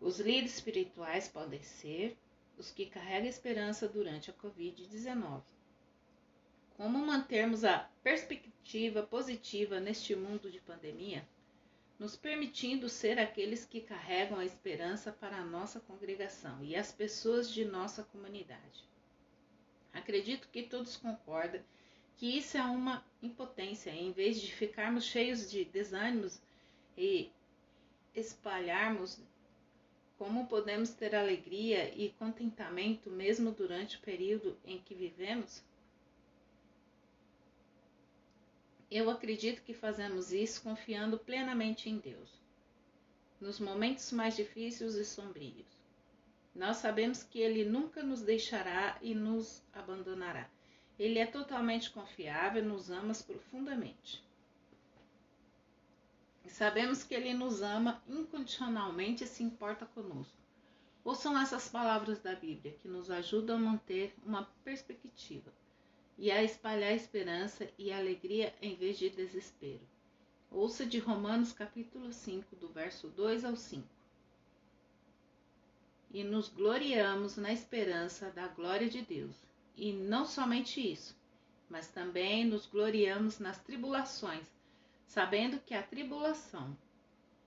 Os 0.00 0.20
líderes 0.20 0.54
espirituais 0.54 1.26
podem 1.26 1.62
ser 1.62 2.16
os 2.58 2.70
que 2.70 2.86
carregam 2.86 3.26
a 3.26 3.30
esperança 3.30 3.88
durante 3.88 4.30
a 4.30 4.34
Covid-19. 4.34 5.42
Como 6.76 6.98
mantermos 6.98 7.64
a 7.64 7.88
perspectiva 8.02 9.02
positiva 9.02 9.80
neste 9.80 10.14
mundo 10.14 10.50
de 10.50 10.60
pandemia, 10.60 11.26
nos 11.98 12.16
permitindo 12.16 12.88
ser 12.88 13.18
aqueles 13.18 13.64
que 13.64 13.80
carregam 13.80 14.38
a 14.38 14.44
esperança 14.44 15.12
para 15.12 15.38
a 15.38 15.44
nossa 15.44 15.80
congregação 15.80 16.62
e 16.62 16.76
as 16.76 16.92
pessoas 16.92 17.50
de 17.50 17.64
nossa 17.64 18.02
comunidade. 18.04 18.84
Acredito 19.92 20.48
que 20.48 20.64
todos 20.64 20.96
concordam 20.96 21.62
que 22.16 22.38
isso 22.38 22.56
é 22.56 22.62
uma 22.62 23.04
impotência, 23.22 23.90
em 23.90 24.12
vez 24.12 24.40
de 24.40 24.52
ficarmos 24.52 25.04
cheios 25.04 25.50
de 25.50 25.64
desânimos 25.64 26.40
e 26.96 27.30
espalharmos 28.14 29.20
como 30.16 30.46
podemos 30.46 30.90
ter 30.90 31.14
alegria 31.14 31.92
e 31.94 32.10
contentamento 32.10 33.10
mesmo 33.10 33.50
durante 33.50 33.96
o 33.96 34.00
período 34.00 34.56
em 34.64 34.78
que 34.78 34.94
vivemos? 34.94 35.62
Eu 38.90 39.10
acredito 39.10 39.62
que 39.62 39.74
fazemos 39.74 40.32
isso 40.32 40.62
confiando 40.62 41.18
plenamente 41.18 41.90
em 41.90 41.98
Deus. 41.98 42.30
Nos 43.40 43.58
momentos 43.58 44.12
mais 44.12 44.36
difíceis 44.36 44.94
e 44.94 45.04
sombrios, 45.04 45.66
nós 46.54 46.76
sabemos 46.76 47.24
que 47.24 47.40
Ele 47.40 47.64
nunca 47.64 48.02
nos 48.02 48.22
deixará 48.22 48.96
e 49.02 49.14
nos 49.14 49.62
abandonará. 49.72 50.48
Ele 50.98 51.18
é 51.18 51.26
totalmente 51.26 51.90
confiável 51.90 52.64
nos 52.64 52.90
ama 52.90 53.12
profundamente. 53.14 54.22
E 56.44 56.50
sabemos 56.50 57.02
que 57.02 57.14
Ele 57.14 57.34
nos 57.34 57.62
ama 57.62 58.02
incondicionalmente 58.06 59.24
e 59.24 59.26
se 59.26 59.42
importa 59.42 59.86
conosco. 59.86 60.36
Ouçam 61.04 61.38
essas 61.38 61.68
palavras 61.68 62.20
da 62.20 62.34
Bíblia 62.34 62.76
que 62.80 62.88
nos 62.88 63.10
ajudam 63.10 63.56
a 63.56 63.60
manter 63.60 64.14
uma 64.24 64.44
perspectiva 64.64 65.52
e 66.16 66.30
a 66.30 66.42
espalhar 66.42 66.92
esperança 66.92 67.68
e 67.76 67.92
alegria 67.92 68.54
em 68.62 68.74
vez 68.74 68.98
de 68.98 69.10
desespero. 69.10 69.82
Ouça 70.50 70.86
de 70.86 70.98
Romanos 70.98 71.52
capítulo 71.52 72.12
5, 72.12 72.54
do 72.56 72.68
verso 72.68 73.08
2 73.08 73.44
ao 73.44 73.56
5. 73.56 73.84
E 76.12 76.22
nos 76.22 76.48
gloriamos 76.48 77.36
na 77.36 77.52
esperança 77.52 78.30
da 78.30 78.46
glória 78.46 78.88
de 78.88 79.02
Deus. 79.02 79.34
E 79.76 79.92
não 79.92 80.24
somente 80.24 80.80
isso, 80.80 81.16
mas 81.68 81.88
também 81.88 82.44
nos 82.44 82.66
gloriamos 82.66 83.38
nas 83.38 83.58
tribulações, 83.58 84.46
sabendo 85.06 85.58
que 85.58 85.74
a 85.74 85.82
tribulação 85.82 86.76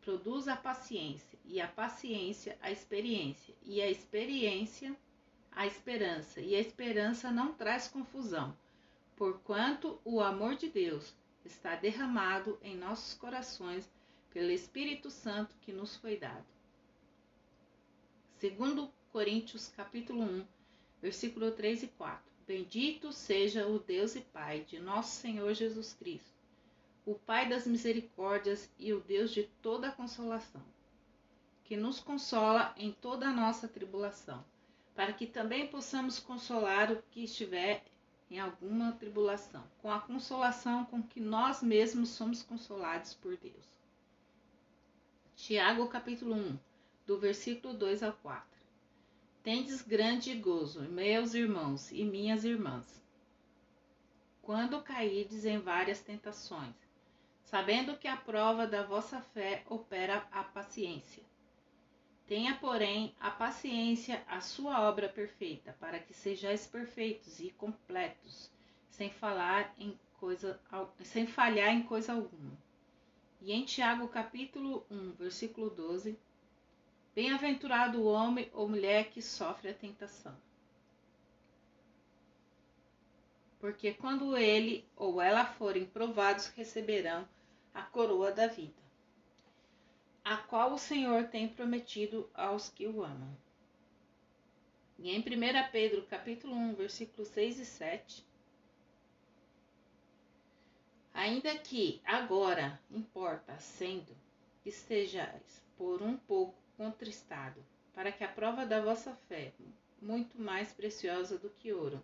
produz 0.01 0.47
a 0.47 0.55
paciência, 0.55 1.37
e 1.45 1.59
a 1.59 1.67
paciência 1.67 2.57
a 2.61 2.71
experiência, 2.71 3.53
e 3.63 3.81
a 3.81 3.89
experiência 3.89 4.95
a 5.51 5.65
esperança, 5.65 6.39
e 6.39 6.53
a 6.53 6.59
esperança 6.59 7.31
não 7.31 7.51
traz 7.53 7.87
confusão, 7.87 8.55
porquanto 9.15 9.99
o 10.05 10.21
amor 10.21 10.55
de 10.55 10.69
Deus 10.69 11.15
está 11.43 11.75
derramado 11.75 12.59
em 12.61 12.77
nossos 12.77 13.15
corações 13.15 13.89
pelo 14.29 14.51
Espírito 14.51 15.09
Santo 15.09 15.55
que 15.61 15.73
nos 15.73 15.95
foi 15.95 16.15
dado. 16.15 16.45
Segundo 18.37 18.93
Coríntios 19.11 19.69
capítulo 19.69 20.21
1, 20.21 20.45
versículo 21.01 21.51
3 21.51 21.83
e 21.83 21.87
4. 21.87 22.19
Bendito 22.47 23.11
seja 23.11 23.67
o 23.67 23.79
Deus 23.79 24.15
e 24.15 24.21
Pai 24.21 24.61
de 24.61 24.79
nosso 24.79 25.15
Senhor 25.19 25.53
Jesus 25.53 25.93
Cristo, 25.93 26.33
o 27.05 27.15
Pai 27.15 27.49
das 27.49 27.67
misericórdias 27.67 28.69
e 28.79 28.93
o 28.93 28.99
Deus 29.01 29.31
de 29.31 29.43
toda 29.61 29.89
a 29.89 29.91
consolação, 29.91 30.63
que 31.63 31.75
nos 31.75 31.99
consola 31.99 32.73
em 32.77 32.91
toda 32.91 33.27
a 33.27 33.33
nossa 33.33 33.67
tribulação 33.67 34.43
para 34.97 35.13
que 35.13 35.27
também 35.27 35.67
possamos 35.67 36.17
consolar 36.17 36.91
o 36.91 37.03
que 37.11 37.23
estiver 37.23 37.85
em 38.31 38.39
alguma 38.39 38.93
tribulação, 38.93 39.63
com 39.79 39.91
a 39.91 40.01
consolação 40.01 40.85
com 40.85 41.03
que 41.03 41.19
nós 41.19 41.61
mesmos 41.61 42.09
somos 42.09 42.41
consolados 42.41 43.13
por 43.13 43.37
Deus. 43.37 43.63
Tiago 45.35 45.87
capítulo 45.87 46.33
1, 46.33 46.57
do 47.05 47.19
versículo 47.19 47.75
2 47.75 48.01
ao 48.01 48.11
4. 48.11 48.56
Tendes 49.43 49.81
grande 49.81 50.33
gozo, 50.35 50.81
meus 50.81 51.33
irmãos 51.33 51.91
e 51.91 52.03
minhas 52.03 52.43
irmãs, 52.43 53.01
quando 54.41 54.81
caídes 54.81 55.45
em 55.45 55.57
várias 55.57 56.01
tentações, 56.01 56.75
sabendo 57.43 57.97
que 57.97 58.07
a 58.07 58.17
prova 58.17 58.67
da 58.67 58.83
vossa 58.83 59.21
fé 59.21 59.63
opera 59.69 60.27
a 60.31 60.43
paciência. 60.43 61.23
Tenha, 62.27 62.55
porém, 62.55 63.15
a 63.21 63.31
paciência 63.31 64.21
a 64.27 64.41
sua 64.41 64.81
obra 64.81 65.07
perfeita, 65.07 65.75
para 65.79 65.97
que 65.97 66.13
sejais 66.13 66.67
perfeitos 66.67 67.39
e 67.39 67.51
completos, 67.51 68.51
sem 68.89 69.09
falar 69.09 69.73
em 69.79 69.97
coisa, 70.19 70.59
sem 71.03 71.25
falhar 71.25 71.69
em 71.69 71.83
coisa 71.83 72.11
alguma. 72.11 72.57
E 73.39 73.53
em 73.53 73.63
Tiago 73.63 74.09
capítulo 74.09 74.85
1, 74.91 75.11
versículo 75.13 75.69
12, 75.69 76.19
Bem-aventurado 77.17 77.99
o 77.99 78.05
homem 78.05 78.47
ou 78.53 78.69
mulher 78.69 79.09
que 79.09 79.23
sofre 79.23 79.69
a 79.69 79.73
tentação. 79.73 80.37
Porque 83.59 83.91
quando 83.91 84.37
ele 84.37 84.85
ou 84.95 85.19
ela 85.19 85.43
forem 85.43 85.83
provados, 85.83 86.45
receberão 86.49 87.27
a 87.73 87.81
coroa 87.81 88.31
da 88.31 88.45
vida 88.45 88.85
a 90.23 90.37
qual 90.37 90.73
o 90.73 90.77
Senhor 90.77 91.23
tem 91.29 91.47
prometido 91.47 92.29
aos 92.35 92.69
que 92.69 92.85
o 92.85 93.03
amam. 93.03 93.35
E 94.99 95.09
em 95.09 95.19
1 95.19 95.23
Pedro 95.71 96.03
capítulo 96.03 96.53
1, 96.53 96.75
versículos 96.75 97.29
6 97.29 97.59
e 97.61 97.65
7, 97.65 98.25
ainda 101.15 101.57
que 101.57 101.99
agora 102.05 102.79
importa 102.91 103.57
sendo 103.57 104.15
que 104.61 104.69
estejais 104.69 105.65
por 105.75 106.03
um 106.03 106.15
pouco 106.15 106.66
contristado, 106.77 107.65
para 107.93 108.11
que 108.11 108.23
a 108.23 108.31
prova 108.31 108.65
da 108.65 108.79
vossa 108.79 109.15
fé, 109.27 109.51
muito 110.01 110.39
mais 110.39 110.71
preciosa 110.71 111.37
do 111.37 111.49
que 111.49 111.73
ouro, 111.73 112.01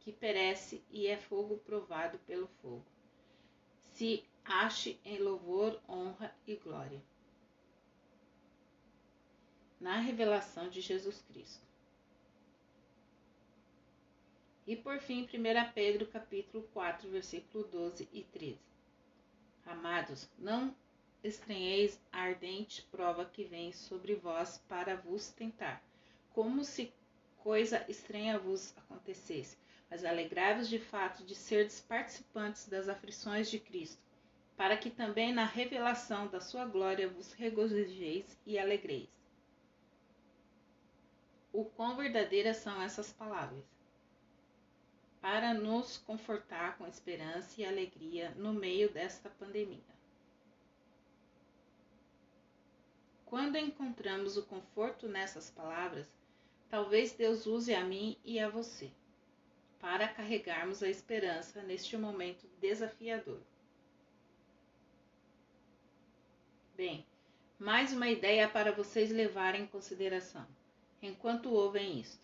que 0.00 0.12
perece 0.12 0.82
e 0.90 1.06
é 1.06 1.16
fogo 1.16 1.56
provado 1.58 2.18
pelo 2.26 2.48
fogo, 2.60 2.84
se 3.92 4.24
ache 4.44 5.00
em 5.04 5.18
louvor, 5.18 5.80
honra 5.88 6.34
e 6.46 6.56
glória 6.56 7.00
na 9.84 9.98
revelação 9.98 10.70
de 10.70 10.80
Jesus 10.80 11.20
Cristo. 11.28 11.62
E 14.66 14.74
por 14.74 14.98
fim, 14.98 15.24
1 15.24 15.72
Pedro 15.74 16.06
capítulo 16.06 16.66
4, 16.72 17.10
versículo 17.10 17.64
12 17.64 18.08
e 18.10 18.22
13. 18.22 18.58
Amados, 19.66 20.26
não 20.38 20.74
estranheis 21.24 21.98
a 22.12 22.20
ardente 22.20 22.82
prova 22.90 23.24
que 23.24 23.44
vem 23.44 23.72
sobre 23.72 24.14
vós 24.14 24.62
para 24.68 24.94
vos 24.94 25.30
tentar, 25.30 25.82
como 26.34 26.62
se 26.62 26.92
coisa 27.38 27.84
estranha 27.88 28.38
vos 28.38 28.76
acontecesse, 28.76 29.56
mas 29.90 30.04
alegrai-vos 30.04 30.68
de 30.68 30.78
fato 30.78 31.24
de 31.24 31.34
serdes 31.34 31.80
participantes 31.80 32.68
das 32.68 32.88
aflições 32.88 33.50
de 33.50 33.58
Cristo, 33.58 34.02
para 34.56 34.76
que 34.76 34.90
também 34.90 35.32
na 35.32 35.44
revelação 35.44 36.28
da 36.28 36.40
sua 36.40 36.66
glória 36.66 37.08
vos 37.08 37.32
regozijeis 37.32 38.38
e 38.46 38.58
alegreis. 38.58 39.08
O 41.52 41.64
quão 41.64 41.96
verdadeiras 41.96 42.58
são 42.58 42.82
essas 42.82 43.12
palavras? 43.12 43.64
Para 45.20 45.54
nos 45.54 45.96
confortar 45.98 46.76
com 46.76 46.86
esperança 46.86 47.60
e 47.60 47.64
alegria 47.64 48.30
no 48.36 48.52
meio 48.52 48.92
desta 48.92 49.30
pandemia. 49.30 49.94
Quando 53.34 53.56
encontramos 53.56 54.36
o 54.36 54.44
conforto 54.44 55.08
nessas 55.08 55.50
palavras, 55.50 56.06
talvez 56.70 57.14
Deus 57.14 57.46
use 57.46 57.74
a 57.74 57.82
mim 57.82 58.16
e 58.24 58.38
a 58.38 58.48
você 58.48 58.92
para 59.80 60.06
carregarmos 60.06 60.84
a 60.84 60.88
esperança 60.88 61.60
neste 61.64 61.96
momento 61.96 62.46
desafiador. 62.60 63.40
Bem, 66.76 67.04
mais 67.58 67.92
uma 67.92 68.08
ideia 68.08 68.48
para 68.48 68.70
vocês 68.70 69.10
levarem 69.10 69.62
em 69.62 69.66
consideração 69.66 70.46
enquanto 71.02 71.50
ouvem 71.50 71.98
isto. 71.98 72.22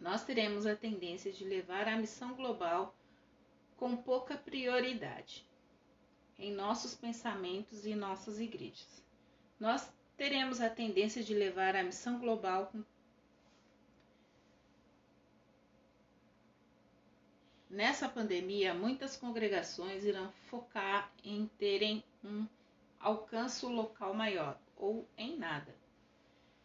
Nós 0.00 0.24
teremos 0.24 0.66
a 0.66 0.74
tendência 0.74 1.30
de 1.30 1.44
levar 1.44 1.86
a 1.86 1.96
missão 1.96 2.34
global 2.34 2.96
com 3.76 3.96
pouca 3.96 4.36
prioridade 4.36 5.46
em 6.36 6.52
nossos 6.52 6.96
pensamentos 6.96 7.86
e 7.86 7.94
nossas 7.94 8.40
igrejas 8.40 9.06
nós 9.58 9.90
teremos 10.16 10.60
a 10.60 10.70
tendência 10.70 11.22
de 11.22 11.34
levar 11.34 11.74
a 11.76 11.82
missão 11.82 12.18
global 12.18 12.66
com 12.66 12.82
Nessa 17.70 18.08
pandemia, 18.08 18.72
muitas 18.72 19.14
congregações 19.14 20.02
irão 20.02 20.32
focar 20.48 21.12
em 21.22 21.46
terem 21.58 22.02
um 22.24 22.46
alcance 22.98 23.66
local 23.66 24.14
maior 24.14 24.58
ou 24.74 25.06
em 25.18 25.36
nada. 25.36 25.76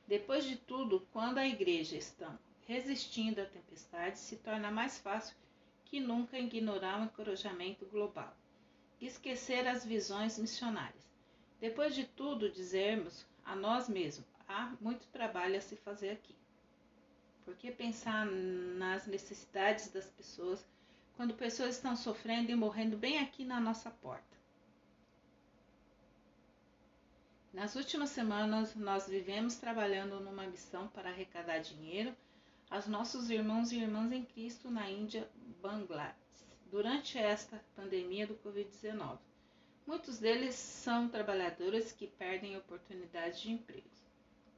Depois 0.08 0.46
de 0.46 0.56
tudo, 0.56 1.06
quando 1.12 1.40
a 1.40 1.48
igreja 1.48 1.98
está 1.98 2.34
resistindo 2.66 3.40
à 3.40 3.46
tempestade, 3.46 4.18
se 4.18 4.38
torna 4.38 4.72
mais 4.72 4.98
fácil 4.98 5.36
que 5.86 6.00
nunca 6.00 6.40
ignorar 6.40 7.02
o 7.02 7.04
encorajamento 7.04 7.86
global 7.86 8.36
e 9.00 9.06
esquecer 9.06 9.68
as 9.68 9.86
visões 9.86 10.40
missionárias. 10.40 11.13
Depois 11.60 11.96
de 11.96 12.04
tudo 12.04 12.50
dizermos 12.50 13.26
a 13.46 13.56
nós 13.56 13.88
mesmos, 13.88 14.28
há 14.48 14.74
muito 14.82 15.08
trabalho 15.08 15.58
a 15.58 15.62
se 15.62 15.76
fazer 15.76 16.12
aqui. 16.12 16.36
Por 17.46 17.56
que 17.56 17.72
pensar 17.72 18.26
nas 18.26 19.06
necessidades 19.06 19.90
das 19.92 20.10
pessoas 20.10 20.66
quando 21.16 21.34
pessoas 21.34 21.76
estão 21.76 21.96
sofrendo 21.96 22.52
e 22.52 22.56
morrendo 22.56 22.98
bem 22.98 23.20
aqui 23.20 23.46
na 23.46 23.60
nossa 23.60 23.90
porta? 23.90 24.34
Nas 27.54 27.76
últimas 27.76 28.10
semanas, 28.10 28.74
nós 28.76 29.08
vivemos 29.08 29.56
trabalhando 29.58 30.20
numa 30.20 30.48
missão 30.48 30.88
para 30.88 31.10
arrecadar 31.10 31.60
dinheiro 31.60 32.16
aos 32.68 32.88
nossos 32.88 33.30
irmãos 33.30 33.72
e 33.72 33.78
irmãs 33.78 34.12
em 34.12 34.26
Cristo 34.26 34.72
na 34.72 34.90
Índia, 34.90 35.30
Bangladesh, 35.62 36.16
durante 36.72 37.20
esta 37.20 37.64
pandemia 37.76 38.26
do 38.26 38.34
Covid-19. 38.38 39.20
Muitos 39.86 40.20
deles 40.20 40.56
são 40.56 41.10
trabalhadores 41.10 41.92
que 41.92 42.08
perdem 42.08 42.58
oportunidades 42.58 43.42
de 43.42 43.52
emprego 43.52 43.90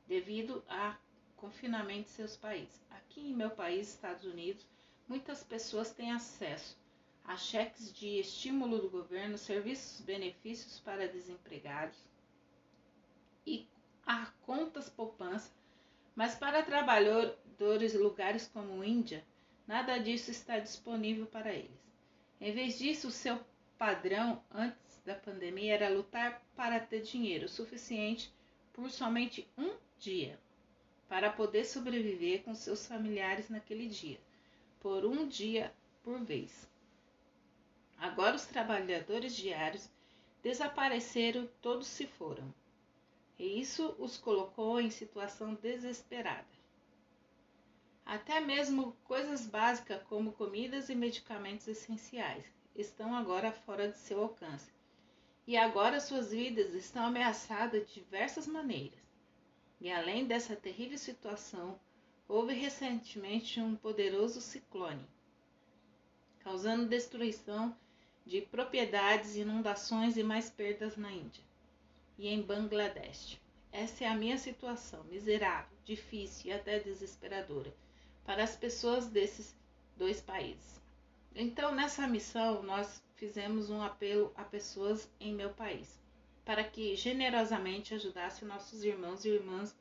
devido 0.07 0.63
a 0.69 0.95
confinamento 1.35 2.09
em 2.09 2.13
seus 2.13 2.38
países. 2.38 2.85
Aqui 2.91 3.21
em 3.21 3.33
meu 3.33 3.49
país, 3.49 3.89
Estados 3.89 4.23
Unidos, 4.23 4.65
muitas 5.07 5.43
pessoas 5.43 5.91
têm 5.91 6.11
acesso 6.11 6.77
a 7.23 7.35
cheques 7.35 7.91
de 7.91 8.19
estímulo 8.19 8.77
do 8.79 8.89
governo, 8.89 9.38
serviços, 9.38 9.99
benefícios 10.01 10.79
para 10.79 11.07
desempregados 11.07 11.97
e 13.45 13.67
a 14.05 14.27
contas 14.43 14.89
poupança, 14.89 15.51
mas 16.15 16.35
para 16.35 16.61
trabalhadores 16.61 17.95
em 17.95 17.97
lugares 17.97 18.47
como 18.47 18.83
Índia, 18.83 19.25
nada 19.67 19.97
disso 19.97 20.29
está 20.29 20.59
disponível 20.59 21.25
para 21.25 21.51
eles. 21.51 21.83
Em 22.39 22.53
vez 22.53 22.77
disso, 22.77 23.07
o 23.07 23.11
seu 23.11 23.39
padrão 23.77 24.43
antes 24.51 24.84
da 25.05 25.13
pandemia 25.13 25.75
era 25.75 25.89
lutar 25.89 26.43
para 26.55 26.79
ter 26.79 27.01
dinheiro 27.01 27.47
suficiente 27.47 28.33
por 28.73 28.89
somente 28.89 29.47
um 29.55 29.75
dia, 29.99 30.39
para 31.07 31.31
poder 31.31 31.63
sobreviver 31.63 32.43
com 32.43 32.55
seus 32.55 32.87
familiares 32.87 33.47
naquele 33.47 33.87
dia, 33.87 34.19
por 34.79 35.05
um 35.05 35.27
dia 35.27 35.71
por 36.03 36.19
vez. 36.19 36.67
Agora 37.97 38.35
os 38.35 38.45
trabalhadores 38.47 39.35
diários 39.35 39.89
desapareceram, 40.41 41.47
todos 41.61 41.87
se 41.87 42.07
foram. 42.07 42.53
E 43.37 43.59
isso 43.59 43.95
os 43.99 44.17
colocou 44.17 44.81
em 44.81 44.89
situação 44.89 45.53
desesperada. 45.53 46.47
Até 48.05 48.39
mesmo 48.39 48.95
coisas 49.03 49.45
básicas 49.45 50.01
como 50.03 50.33
comidas 50.33 50.89
e 50.89 50.95
medicamentos 50.95 51.67
essenciais 51.67 52.45
estão 52.75 53.15
agora 53.15 53.51
fora 53.51 53.87
de 53.87 53.97
seu 53.97 54.21
alcance 54.21 54.74
e 55.47 55.55
agora 55.55 55.99
suas 55.99 56.31
vidas 56.31 56.73
estão 56.73 57.05
ameaçadas 57.05 57.88
de 57.88 57.95
diversas 57.95 58.47
maneiras. 58.47 58.99
E 59.79 59.91
além 59.91 60.25
dessa 60.25 60.55
terrível 60.55 60.97
situação, 60.97 61.79
houve 62.27 62.53
recentemente 62.53 63.60
um 63.60 63.75
poderoso 63.75 64.41
ciclone, 64.41 65.05
causando 66.39 66.88
destruição 66.88 67.75
de 68.25 68.41
propriedades, 68.41 69.36
inundações 69.36 70.17
e 70.17 70.23
mais 70.23 70.49
perdas 70.49 70.97
na 70.97 71.12
Índia 71.12 71.43
e 72.17 72.27
em 72.27 72.41
Bangladesh. 72.41 73.39
Essa 73.71 74.05
é 74.05 74.08
a 74.08 74.15
minha 74.15 74.38
situação, 74.38 75.03
miserável, 75.03 75.77
difícil 75.84 76.49
e 76.49 76.53
até 76.53 76.79
desesperadora 76.79 77.75
para 78.25 78.43
as 78.43 78.55
pessoas 78.55 79.08
desses 79.08 79.55
dois 79.95 80.19
países. 80.21 80.81
Então, 81.36 81.75
nessa 81.75 82.08
missão, 82.08 82.63
nós 82.63 83.03
fizemos 83.15 83.69
um 83.69 83.82
apelo 83.82 84.32
a 84.36 84.43
pessoas 84.43 85.10
em 85.19 85.34
meu 85.34 85.49
país, 85.49 85.99
para 86.43 86.63
que 86.63 86.95
generosamente 86.95 87.93
ajudasse 87.93 88.45
nossos 88.45 88.84
irmãos 88.84 89.25
e 89.25 89.30
irmãs 89.30 89.75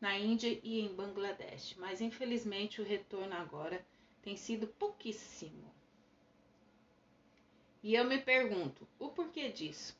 na 0.00 0.18
Índia 0.18 0.58
e 0.62 0.80
em 0.80 0.94
Bangladesh, 0.94 1.74
mas 1.78 2.00
infelizmente 2.00 2.80
o 2.80 2.84
retorno 2.84 3.34
agora 3.34 3.84
tem 4.22 4.36
sido 4.36 4.66
pouquíssimo. 4.66 5.72
E 7.82 7.94
eu 7.94 8.04
me 8.04 8.18
pergunto, 8.18 8.86
o 8.98 9.08
porquê 9.08 9.50
disso? 9.50 9.96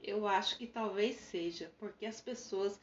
Eu 0.00 0.26
acho 0.26 0.56
que 0.56 0.66
talvez 0.66 1.16
seja 1.16 1.72
porque 1.78 2.06
as 2.06 2.20
pessoas 2.20 2.80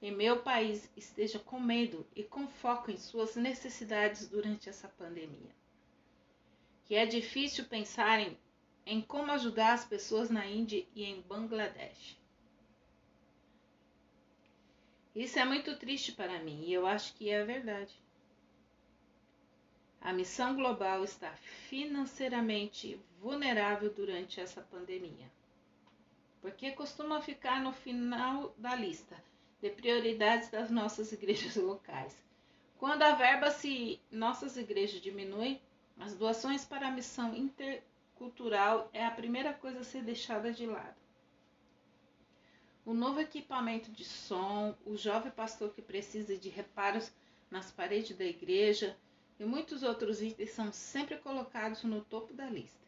em 0.00 0.12
meu 0.12 0.42
país 0.42 0.88
estejam 0.96 1.42
com 1.42 1.58
medo 1.58 2.06
e 2.14 2.22
com 2.22 2.46
foco 2.46 2.90
em 2.90 2.96
suas 2.96 3.34
necessidades 3.34 4.28
durante 4.28 4.68
essa 4.68 4.88
pandemia. 4.88 5.56
Que 6.84 6.94
é 6.94 7.04
difícil 7.04 7.64
pensar 7.64 8.20
em 8.88 9.02
como 9.02 9.30
ajudar 9.32 9.74
as 9.74 9.84
pessoas 9.84 10.30
na 10.30 10.46
Índia 10.46 10.82
e 10.94 11.04
em 11.04 11.20
Bangladesh. 11.20 12.18
Isso 15.14 15.38
é 15.38 15.44
muito 15.44 15.76
triste 15.76 16.12
para 16.12 16.42
mim 16.42 16.64
e 16.64 16.72
eu 16.72 16.86
acho 16.86 17.12
que 17.14 17.28
é 17.28 17.44
verdade. 17.44 17.94
A 20.00 20.10
missão 20.10 20.56
global 20.56 21.04
está 21.04 21.30
financeiramente 21.68 22.98
vulnerável 23.20 23.92
durante 23.92 24.40
essa 24.40 24.62
pandemia, 24.62 25.30
porque 26.40 26.70
costuma 26.70 27.20
ficar 27.20 27.60
no 27.60 27.72
final 27.72 28.54
da 28.56 28.74
lista 28.74 29.22
de 29.60 29.68
prioridades 29.68 30.48
das 30.48 30.70
nossas 30.70 31.12
igrejas 31.12 31.56
locais. 31.56 32.16
Quando 32.78 33.02
a 33.02 33.12
verba 33.12 33.50
se 33.50 34.00
nossas 34.10 34.56
igrejas 34.56 35.02
diminuem, 35.02 35.60
as 35.98 36.14
doações 36.14 36.64
para 36.64 36.88
a 36.88 36.92
missão 36.92 37.34
inter 37.34 37.82
cultural 38.18 38.90
é 38.92 39.06
a 39.06 39.10
primeira 39.10 39.54
coisa 39.54 39.80
a 39.80 39.84
ser 39.84 40.02
deixada 40.02 40.52
de 40.52 40.66
lado. 40.66 40.96
O 42.84 42.92
novo 42.92 43.20
equipamento 43.20 43.92
de 43.92 44.04
som, 44.04 44.74
o 44.84 44.96
jovem 44.96 45.30
pastor 45.30 45.72
que 45.72 45.80
precisa 45.80 46.36
de 46.36 46.48
reparos 46.48 47.12
nas 47.50 47.70
paredes 47.70 48.16
da 48.16 48.24
igreja 48.24 48.96
e 49.38 49.44
muitos 49.44 49.82
outros 49.82 50.20
itens 50.20 50.50
são 50.50 50.72
sempre 50.72 51.16
colocados 51.18 51.84
no 51.84 52.00
topo 52.02 52.34
da 52.34 52.46
lista. 52.46 52.86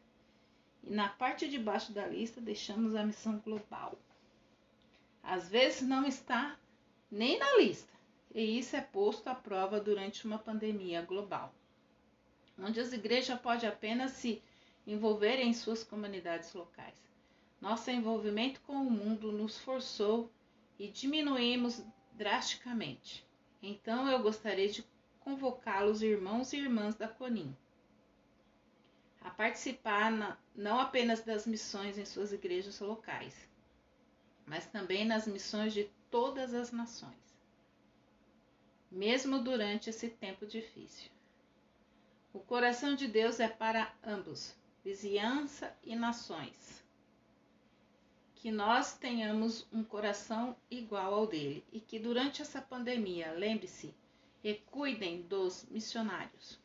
E 0.82 0.90
na 0.90 1.08
parte 1.08 1.48
de 1.48 1.58
baixo 1.58 1.92
da 1.92 2.06
lista 2.06 2.40
deixamos 2.40 2.94
a 2.94 3.04
missão 3.04 3.38
global. 3.38 3.98
Às 5.22 5.48
vezes 5.48 5.82
não 5.82 6.06
está 6.06 6.58
nem 7.10 7.38
na 7.38 7.58
lista, 7.58 7.92
e 8.34 8.58
isso 8.58 8.74
é 8.76 8.80
posto 8.80 9.28
à 9.28 9.34
prova 9.34 9.80
durante 9.80 10.24
uma 10.26 10.38
pandemia 10.38 11.02
global. 11.02 11.54
onde 12.58 12.80
as 12.80 12.92
igrejas 12.92 13.40
podem 13.40 13.68
apenas 13.68 14.12
se 14.12 14.42
envolver 14.92 15.38
em 15.38 15.52
suas 15.52 15.84
comunidades 15.84 16.52
locais. 16.52 16.98
Nosso 17.60 17.90
envolvimento 17.90 18.60
com 18.62 18.72
o 18.72 18.90
mundo 18.90 19.30
nos 19.30 19.56
forçou 19.58 20.30
e 20.78 20.88
diminuímos 20.88 21.84
drasticamente. 22.12 23.24
Então 23.62 24.08
eu 24.08 24.20
gostaria 24.20 24.68
de 24.68 24.84
convocá-los, 25.20 26.02
irmãos 26.02 26.52
e 26.52 26.56
irmãs 26.56 26.96
da 26.96 27.06
CONIM, 27.06 27.56
a 29.20 29.30
participar 29.30 30.10
na, 30.10 30.36
não 30.56 30.80
apenas 30.80 31.20
das 31.20 31.46
missões 31.46 31.96
em 31.96 32.04
suas 32.04 32.32
igrejas 32.32 32.80
locais, 32.80 33.48
mas 34.44 34.66
também 34.66 35.04
nas 35.04 35.28
missões 35.28 35.72
de 35.72 35.88
todas 36.10 36.52
as 36.52 36.72
nações, 36.72 37.38
mesmo 38.90 39.38
durante 39.38 39.90
esse 39.90 40.08
tempo 40.08 40.46
difícil. 40.46 41.10
O 42.32 42.40
coração 42.40 42.94
de 42.94 43.06
Deus 43.06 43.38
é 43.38 43.48
para 43.48 43.92
ambos, 44.02 44.58
vizinhança 44.90 45.72
e 45.84 45.94
nações. 45.94 46.82
Que 48.34 48.50
nós 48.50 48.98
tenhamos 48.98 49.64
um 49.72 49.84
coração 49.84 50.56
igual 50.68 51.14
ao 51.14 51.26
dele 51.28 51.64
e 51.72 51.78
que 51.78 51.96
durante 51.96 52.42
essa 52.42 52.60
pandemia, 52.60 53.30
lembre-se, 53.32 53.94
e 54.42 54.54
cuidem 54.54 55.22
dos 55.22 55.64
missionários 55.70 56.58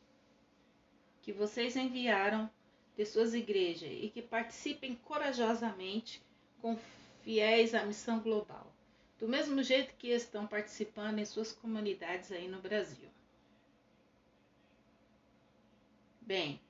que 1.22 1.32
vocês 1.32 1.76
enviaram 1.76 2.50
de 2.96 3.04
suas 3.04 3.32
igrejas 3.34 3.90
e 3.92 4.08
que 4.08 4.22
participem 4.22 4.96
corajosamente 5.04 6.22
com 6.60 6.76
fiéis 7.22 7.74
à 7.74 7.84
missão 7.84 8.18
global, 8.20 8.72
do 9.18 9.28
mesmo 9.28 9.62
jeito 9.62 9.94
que 9.96 10.08
estão 10.08 10.46
participando 10.46 11.18
em 11.18 11.24
suas 11.24 11.52
comunidades 11.52 12.32
aí 12.32 12.48
no 12.48 12.60
Brasil. 12.60 13.10
Bem, 16.20 16.60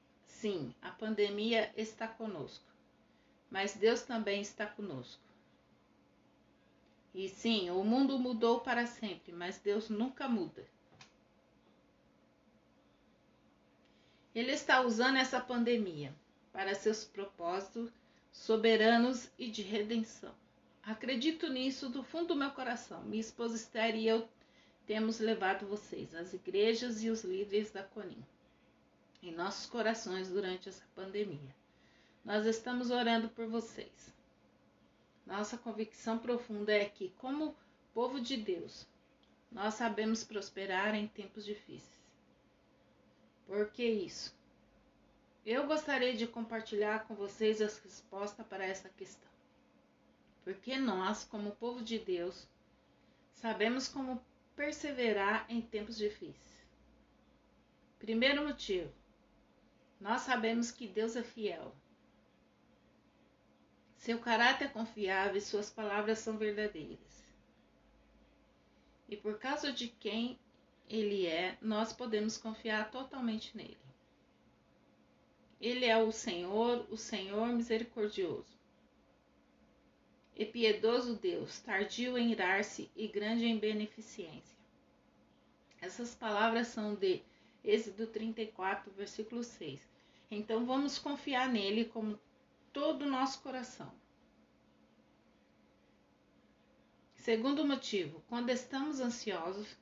sim, 0.41 0.75
a 0.83 0.91
pandemia 0.91 1.73
está 1.77 2.07
conosco, 2.07 2.65
mas 3.51 3.75
Deus 3.75 4.03
também 4.03 4.41
está 4.43 4.67
conosco. 4.67 5.23
E 7.15 7.29
sim, 7.29 7.71
o 7.71 7.83
mundo 7.83 8.19
mudou 8.19 8.61
para 8.61 8.87
sempre, 8.87 9.33
mas 9.33 9.59
Deus 9.59 9.89
nunca 9.89 10.29
muda. 10.29 10.67
Ele 14.35 14.53
está 14.53 14.83
usando 14.83 15.17
essa 15.17 15.41
pandemia 15.41 16.15
para 16.53 16.75
seus 16.75 17.05
propósitos 17.05 17.91
soberanos 18.31 19.31
e 19.39 19.51
de 19.51 19.63
redenção. 19.63 20.35
Acredito 20.83 21.49
nisso 21.49 21.89
do 21.89 22.03
fundo 22.03 22.29
do 22.29 22.37
meu 22.37 22.51
coração. 22.51 23.03
Minha 23.05 23.23
esposa 23.23 23.57
Esther 23.57 23.97
e 23.97 24.07
eu 24.07 24.29
temos 24.87 25.19
levado 25.19 25.67
vocês, 25.67 26.15
as 26.15 26.35
igrejas 26.35 27.03
e 27.03 27.09
os 27.09 27.25
líderes 27.25 27.71
da 27.71 27.83
CONIM 27.83 28.23
em 29.23 29.33
nossos 29.33 29.67
corações 29.67 30.29
durante 30.29 30.69
essa 30.69 30.85
pandemia. 30.95 31.55
Nós 32.25 32.47
estamos 32.47 32.91
orando 32.91 33.29
por 33.29 33.47
vocês. 33.47 34.15
Nossa 35.27 35.57
convicção 35.57 36.19
profunda 36.19 36.73
é 36.73 36.85
que, 36.85 37.11
como 37.19 37.57
povo 37.93 38.21
de 38.21 38.37
Deus, 38.37 38.87
nós 39.51 39.75
sabemos 39.75 40.23
prosperar 40.23 40.95
em 40.95 41.09
tempos 41.09 41.45
difíceis. 41.45 42.01
Por 43.47 43.71
que 43.71 43.85
isso? 43.85 44.35
Eu 45.45 45.67
gostaria 45.67 46.17
de 46.17 46.27
compartilhar 46.27 47.07
com 47.07 47.15
vocês 47.15 47.63
a 47.63 47.67
resposta 47.67 48.43
para 48.43 48.67
essa 48.67 48.89
questão. 48.89 49.31
Porque 50.45 50.77
nós, 50.77 51.25
como 51.25 51.53
povo 51.53 51.83
de 51.83 51.99
Deus, 51.99 52.49
sabemos 53.33 53.87
como 53.89 54.21
perseverar 54.57 55.47
em 55.49 55.61
tempos 55.61 55.97
difíceis. 55.97 56.67
Primeiro 57.99 58.45
motivo: 58.47 58.93
nós 60.01 60.23
sabemos 60.23 60.71
que 60.71 60.87
Deus 60.87 61.17
é 61.17 61.23
fiel. 61.23 61.75
Seu 63.97 64.19
caráter 64.19 64.67
é 64.67 64.69
confiável 64.69 65.37
e 65.37 65.41
suas 65.41 65.71
palavras 65.71 66.19
são 66.19 66.37
verdadeiras. 66.37 67.25
E 69.09 69.17
por 69.17 69.39
causa 69.39 69.73
de 69.73 69.89
quem 69.89 70.39
ele 70.89 71.27
é, 71.27 71.57
nós 71.61 71.93
podemos 71.93 72.37
confiar 72.37 72.91
totalmente 72.91 73.57
nele. 73.57 73.79
Ele 75.61 75.87
é 75.87 75.97
o 75.97 76.13
Senhor, 76.13 76.87
o 76.91 76.97
Senhor 76.97 77.49
misericordioso. 77.49 78.57
E 80.37 80.45
piedoso 80.45 81.15
Deus, 81.15 81.61
tardio 81.61 82.19
em 82.19 82.31
irar-se 82.31 82.91
e 82.95 83.09
grande 83.09 83.47
em 83.47 83.59
beneficência. 83.59 84.57
Essas 85.81 86.15
palavras 86.15 86.69
são 86.69 86.95
de 86.95 87.23
Êxodo 87.67 88.07
34, 88.07 88.93
versículo 88.93 89.43
6. 89.43 89.81
Então 90.31 90.65
vamos 90.65 91.01
confiar 91.01 91.49
nele 91.49 91.87
com 91.87 92.17
todo 92.73 93.03
o 93.03 93.11
nosso 93.11 93.43
coração. 93.43 93.93
Segundo 97.17 97.67
motivo, 97.67 98.23
quando 98.29 98.51
estamos 98.51 99.01
ansiosos, 99.01 99.77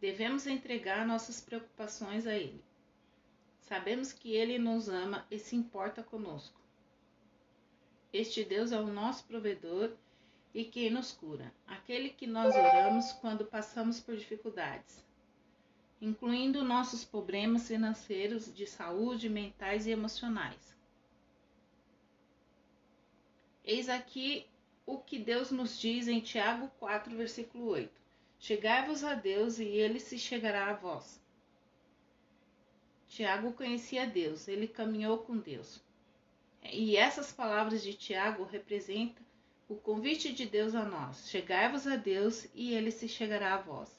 devemos 0.00 0.46
entregar 0.46 1.04
nossas 1.04 1.40
preocupações 1.40 2.24
a 2.24 2.36
ele. 2.36 2.62
Sabemos 3.62 4.12
que 4.12 4.32
ele 4.32 4.56
nos 4.56 4.88
ama 4.88 5.26
e 5.28 5.40
se 5.40 5.56
importa 5.56 6.04
conosco. 6.04 6.60
Este 8.12 8.44
Deus 8.44 8.70
é 8.70 8.78
o 8.78 8.86
nosso 8.86 9.24
provedor 9.24 9.90
e 10.54 10.64
quem 10.64 10.88
nos 10.88 11.10
cura, 11.10 11.52
aquele 11.66 12.10
que 12.10 12.28
nós 12.28 12.54
oramos 12.54 13.10
quando 13.14 13.44
passamos 13.44 13.98
por 13.98 14.16
dificuldades 14.16 15.04
incluindo 16.00 16.64
nossos 16.64 17.04
problemas 17.04 17.68
financeiros, 17.68 18.54
de 18.54 18.66
saúde, 18.66 19.28
mentais 19.28 19.86
e 19.86 19.90
emocionais. 19.90 20.74
Eis 23.64 23.88
aqui 23.88 24.46
o 24.84 24.98
que 24.98 25.18
Deus 25.18 25.50
nos 25.50 25.78
diz 25.78 26.08
em 26.08 26.20
Tiago 26.20 26.70
4, 26.78 27.16
versículo 27.16 27.68
8: 27.68 27.90
Chegai-vos 28.38 29.02
a 29.02 29.14
Deus 29.14 29.58
e 29.58 29.64
ele 29.64 29.98
se 29.98 30.18
chegará 30.18 30.68
a 30.70 30.74
vós. 30.74 31.22
Tiago 33.06 33.52
conhecia 33.52 34.06
Deus, 34.06 34.48
ele 34.48 34.66
caminhou 34.66 35.18
com 35.18 35.38
Deus. 35.38 35.80
E 36.62 36.96
essas 36.96 37.32
palavras 37.32 37.82
de 37.82 37.94
Tiago 37.94 38.44
representam 38.44 39.24
o 39.68 39.76
convite 39.76 40.32
de 40.32 40.46
Deus 40.46 40.74
a 40.74 40.84
nós: 40.84 41.28
Chegai-vos 41.28 41.86
a 41.86 41.96
Deus 41.96 42.46
e 42.54 42.74
ele 42.74 42.90
se 42.90 43.08
chegará 43.08 43.54
a 43.54 43.58
vós. 43.58 43.93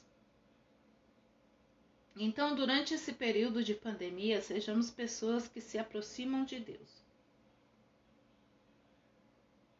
Então, 2.17 2.55
durante 2.55 2.93
esse 2.93 3.11
período 3.11 3.63
de 3.63 3.73
pandemia, 3.73 4.41
sejamos 4.41 4.89
pessoas 4.89 5.47
que 5.47 5.59
se 5.59 5.77
aproximam 5.77 6.45
de 6.45 6.59
Deus. 6.59 7.03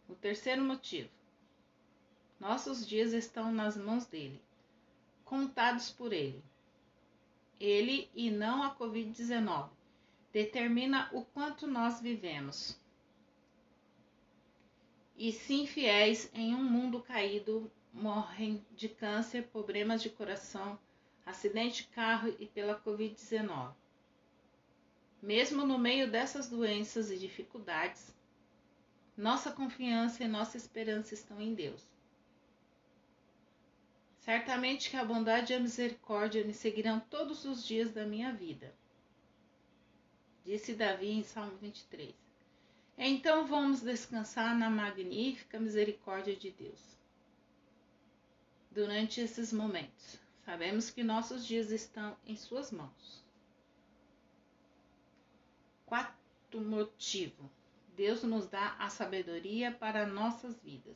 O 0.10 0.16
terceiro 0.16 0.62
motivo: 0.62 1.10
nossos 2.40 2.86
dias 2.86 3.14
estão 3.14 3.52
nas 3.54 3.78
mãos 3.78 4.06
dele, 4.06 4.42
contados 5.24 5.90
por 5.90 6.12
ele. 6.12 6.44
Ele 7.58 8.10
e 8.14 8.30
não 8.30 8.62
a 8.62 8.76
Covid-19 8.76 9.70
determina 10.34 11.10
o 11.14 11.24
quanto 11.24 11.66
nós 11.66 12.02
vivemos. 12.02 12.78
E 15.18 15.32
sim, 15.32 15.66
fiéis 15.66 16.30
em 16.34 16.54
um 16.54 16.62
mundo 16.62 17.00
caído, 17.00 17.72
morrem 17.94 18.66
de 18.76 18.90
câncer, 18.90 19.48
problemas 19.48 20.04
de 20.04 20.10
coração, 20.10 20.78
acidente 21.26 21.84
de 21.84 21.90
carro 21.90 22.36
e 22.40 22.46
pela 22.46 22.80
Covid-19. 22.80 23.74
Mesmo 25.22 25.66
no 25.66 25.80
meio 25.80 26.10
dessas 26.12 26.48
doenças 26.48 27.10
e 27.10 27.18
dificuldades, 27.18 28.14
nossa 29.18 29.52
confiança 29.52 30.24
e 30.24 30.28
nossa 30.28 30.58
esperança 30.58 31.14
estão 31.14 31.42
em 31.42 31.54
Deus. 31.54 31.82
Certamente 34.20 34.90
que 34.90 34.98
a 34.98 35.06
bondade 35.06 35.54
e 35.54 35.56
a 35.56 35.60
misericórdia 35.60 36.44
me 36.44 36.54
seguirão 36.54 37.00
todos 37.00 37.46
os 37.46 37.66
dias 37.66 37.92
da 37.92 38.06
minha 38.06 38.34
vida. 38.34 38.74
Disse 40.44 40.74
Davi 40.74 41.12
em 41.12 41.24
Salmo 41.24 41.58
23. 41.58 42.14
Então 42.98 43.46
vamos 43.46 43.82
descansar 43.82 44.58
na 44.58 44.70
magnífica 44.70 45.60
misericórdia 45.60 46.36
de 46.36 46.52
Deus. 46.52 46.98
Durante 48.72 49.22
esses 49.22 49.52
momentos. 49.52 50.25
Sabemos 50.46 50.92
que 50.92 51.04
nossos 51.04 51.44
dias 51.44 51.72
estão 51.72 52.16
em 52.24 52.36
Suas 52.36 52.72
mãos. 52.72 53.26
Quarto 55.88 56.62
motivo: 56.62 57.50
Deus 57.98 58.22
nos 58.22 58.46
dá 58.46 58.76
a 58.78 58.88
sabedoria 58.90 59.72
para 59.72 60.06
nossas 60.06 60.56
vidas, 60.62 60.96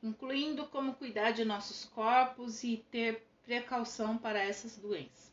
incluindo 0.00 0.64
como 0.66 0.94
cuidar 0.94 1.32
de 1.32 1.44
nossos 1.44 1.84
corpos 1.86 2.62
e 2.62 2.76
ter 2.90 3.26
precaução 3.44 4.16
para 4.16 4.38
essas 4.38 4.76
doenças. 4.76 5.32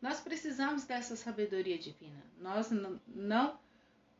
Nós 0.00 0.20
precisamos 0.20 0.84
dessa 0.84 1.16
sabedoria 1.16 1.76
divina. 1.76 2.22
Nós 2.38 2.70
não 3.08 3.58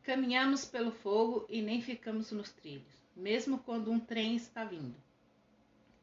caminhamos 0.03 0.65
pelo 0.65 0.91
fogo 0.91 1.45
e 1.47 1.61
nem 1.61 1.81
ficamos 1.81 2.31
nos 2.31 2.51
trilhos, 2.51 2.93
mesmo 3.15 3.59
quando 3.59 3.89
um 3.89 3.99
trem 3.99 4.35
está 4.35 4.65
vindo. 4.65 4.95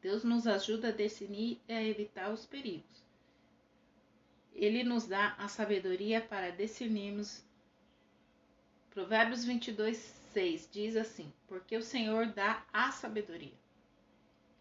Deus 0.05 0.23
nos 0.23 0.45
ajuda 0.45 0.89
a 0.89 0.91
definir 0.91 1.59
e 1.67 1.73
a 1.73 1.83
evitar 1.83 2.31
os 2.31 2.45
perigos. 2.45 3.03
ele 4.53 4.83
nos 4.83 5.07
dá 5.07 5.33
a 5.33 5.47
sabedoria 5.47 6.21
para 6.21 6.51
discernirmos. 6.51 7.43
Provérbios 8.91 9.43
22, 9.43 9.97
6 10.31 10.69
diz 10.71 10.95
assim: 10.95 11.33
Porque 11.47 11.75
o 11.75 11.81
Senhor 11.81 12.27
dá 12.27 12.63
a 12.71 12.91
sabedoria. 12.91 13.57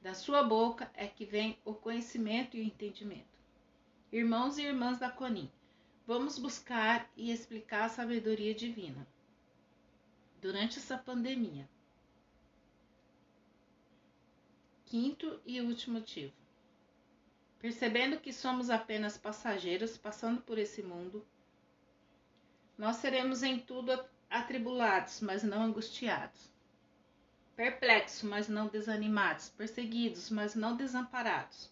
Da 0.00 0.14
sua 0.14 0.42
boca 0.42 0.90
é 0.94 1.06
que 1.06 1.26
vem 1.26 1.58
o 1.62 1.74
conhecimento 1.74 2.56
e 2.56 2.62
o 2.62 2.64
entendimento. 2.64 3.38
Irmãos 4.10 4.56
e 4.56 4.62
irmãs 4.62 4.98
da 4.98 5.10
Conim, 5.10 5.52
vamos 6.06 6.38
buscar 6.38 7.06
e 7.14 7.30
explicar 7.30 7.84
a 7.84 7.90
sabedoria 7.90 8.54
divina. 8.54 9.06
Durante 10.40 10.78
essa 10.78 10.96
pandemia. 10.96 11.68
Quinto 14.94 15.40
e 15.44 15.60
último 15.60 15.98
motivo 15.98 16.32
Percebendo 17.58 18.20
que 18.20 18.32
somos 18.32 18.70
apenas 18.70 19.18
passageiros 19.18 19.98
passando 19.98 20.40
por 20.40 20.56
esse 20.56 20.84
mundo, 20.84 21.26
nós 22.78 22.94
seremos 22.98 23.42
em 23.42 23.58
tudo 23.58 23.90
atribulados, 24.30 25.20
mas 25.20 25.42
não 25.42 25.64
angustiados. 25.64 26.48
Perplexos, 27.56 28.22
mas 28.22 28.46
não 28.48 28.68
desanimados. 28.68 29.48
Perseguidos, 29.48 30.30
mas 30.30 30.54
não 30.54 30.76
desamparados. 30.76 31.68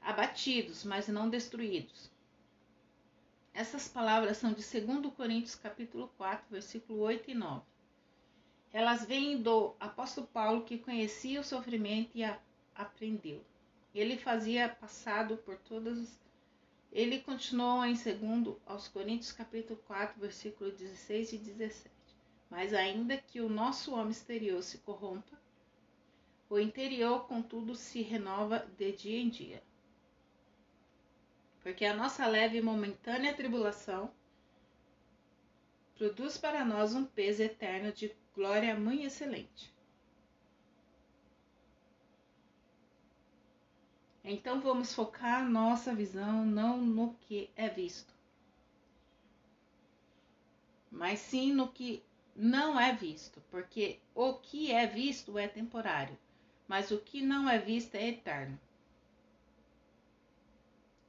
Abatidos, 0.00 0.82
mas 0.82 1.08
não 1.08 1.28
destruídos. 1.28 2.10
Essas 3.52 3.86
palavras 3.86 4.38
são 4.38 4.54
de 4.54 4.62
2 4.62 5.12
Coríntios 5.14 5.54
capítulo 5.54 6.08
4, 6.16 6.46
versículo 6.50 7.00
8 7.00 7.32
e 7.32 7.34
9. 7.34 7.75
Elas 8.78 9.06
vêm 9.06 9.40
do 9.40 9.74
apóstolo 9.80 10.26
Paulo 10.26 10.64
que 10.64 10.76
conhecia 10.76 11.40
o 11.40 11.44
sofrimento 11.44 12.10
e 12.14 12.22
a 12.22 12.38
aprendeu. 12.74 13.42
Ele 13.94 14.18
fazia 14.18 14.68
passado 14.68 15.38
por 15.38 15.56
todas 15.56 16.18
ele 16.92 17.20
continuou 17.20 17.86
em 17.86 17.94
segundo 17.94 18.60
aos 18.66 18.86
Coríntios 18.88 19.32
capítulo 19.32 19.78
4, 19.86 20.20
versículo 20.20 20.70
16 20.70 21.32
e 21.32 21.38
17. 21.38 21.90
Mas 22.50 22.74
ainda 22.74 23.16
que 23.16 23.40
o 23.40 23.48
nosso 23.48 23.94
homem 23.94 24.10
exterior 24.10 24.62
se 24.62 24.78
corrompa, 24.78 25.40
o 26.50 26.58
interior, 26.58 27.26
contudo, 27.26 27.74
se 27.74 28.02
renova 28.02 28.66
de 28.78 28.92
dia 28.92 29.18
em 29.18 29.30
dia. 29.30 29.62
Porque 31.62 31.86
a 31.86 31.94
nossa 31.94 32.26
leve 32.26 32.58
e 32.58 32.62
momentânea 32.62 33.34
tribulação 33.34 34.10
produz 35.96 36.38
para 36.38 36.64
nós 36.64 36.94
um 36.94 37.06
peso 37.06 37.42
eterno 37.42 37.90
de 37.90 38.14
glória 38.36 38.78
muito 38.78 39.06
excelente. 39.06 39.74
Então 44.22 44.60
vamos 44.60 44.94
focar 44.94 45.48
nossa 45.48 45.94
visão 45.94 46.44
não 46.44 46.76
no 46.76 47.14
que 47.14 47.48
é 47.56 47.68
visto, 47.70 48.12
mas 50.90 51.18
sim 51.18 51.52
no 51.52 51.68
que 51.68 52.02
não 52.34 52.78
é 52.78 52.92
visto, 52.92 53.40
porque 53.50 53.98
o 54.14 54.34
que 54.34 54.70
é 54.70 54.86
visto 54.86 55.38
é 55.38 55.48
temporário, 55.48 56.18
mas 56.68 56.90
o 56.90 56.98
que 56.98 57.22
não 57.22 57.48
é 57.48 57.58
visto 57.58 57.94
é 57.94 58.08
eterno. 58.08 58.60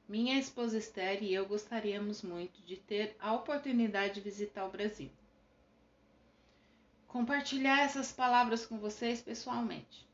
Minha 0.08 0.40
esposa 0.40 0.78
Esther 0.78 1.22
e 1.22 1.34
eu 1.34 1.46
gostaríamos 1.46 2.22
muito 2.22 2.62
de 2.62 2.78
ter 2.78 3.18
a 3.20 3.34
oportunidade 3.34 4.14
de 4.14 4.22
visitar 4.22 4.66
o 4.66 4.72
Brasil. 4.72 5.10
Compartilhar 7.08 7.82
essas 7.82 8.12
palavras 8.12 8.66
com 8.66 8.78
vocês 8.78 9.22
pessoalmente 9.22 10.08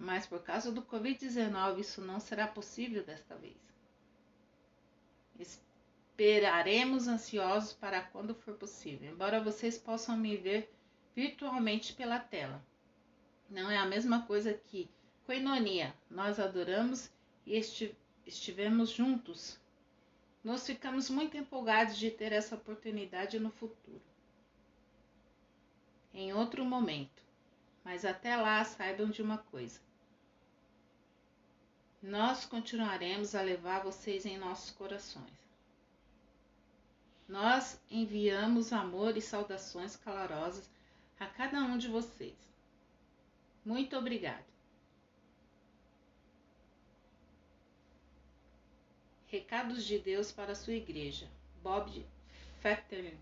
mas 0.00 0.26
por 0.26 0.42
causa 0.42 0.72
do 0.72 0.82
Covid-19 0.82 1.78
isso 1.78 2.00
não 2.00 2.18
será 2.18 2.46
possível 2.46 3.04
desta 3.04 3.36
vez. 3.36 3.56
Esperaremos 5.38 7.06
ansiosos 7.06 7.74
para 7.74 8.00
quando 8.00 8.34
for 8.34 8.54
possível, 8.54 9.10
embora 9.12 9.42
vocês 9.42 9.76
possam 9.76 10.16
me 10.16 10.36
ver 10.36 10.72
virtualmente 11.14 11.92
pela 11.92 12.18
tela. 12.18 12.64
Não 13.48 13.70
é 13.70 13.76
a 13.76 13.84
mesma 13.84 14.22
coisa 14.22 14.54
que 14.54 14.88
coinonia, 15.26 15.94
nós 16.08 16.40
adoramos 16.40 17.10
e 17.46 17.60
estivemos 18.26 18.90
juntos. 18.90 19.60
Nós 20.42 20.66
ficamos 20.66 21.10
muito 21.10 21.36
empolgados 21.36 21.98
de 21.98 22.10
ter 22.10 22.32
essa 22.32 22.54
oportunidade 22.54 23.38
no 23.38 23.50
futuro. 23.50 24.00
Em 26.12 26.32
outro 26.32 26.64
momento. 26.64 27.22
Mas 27.84 28.04
até 28.04 28.36
lá 28.36 28.62
saibam 28.64 29.08
de 29.08 29.22
uma 29.22 29.38
coisa 29.38 29.80
nós 32.02 32.46
continuaremos 32.46 33.34
a 33.34 33.42
levar 33.42 33.82
vocês 33.82 34.24
em 34.24 34.38
nossos 34.38 34.70
corações. 34.70 35.38
Nós 37.28 37.78
enviamos 37.90 38.72
amor 38.72 39.16
e 39.16 39.22
saudações 39.22 39.96
calorosas 39.96 40.68
a 41.18 41.26
cada 41.26 41.58
um 41.58 41.76
de 41.76 41.88
vocês. 41.88 42.34
Muito 43.64 43.96
obrigado. 43.96 44.44
Recados 49.26 49.84
de 49.84 49.98
Deus 49.98 50.32
para 50.32 50.52
a 50.52 50.56
sua 50.56 50.72
igreja. 50.72 51.28
Bob 51.62 52.04
Fetter 52.60 53.16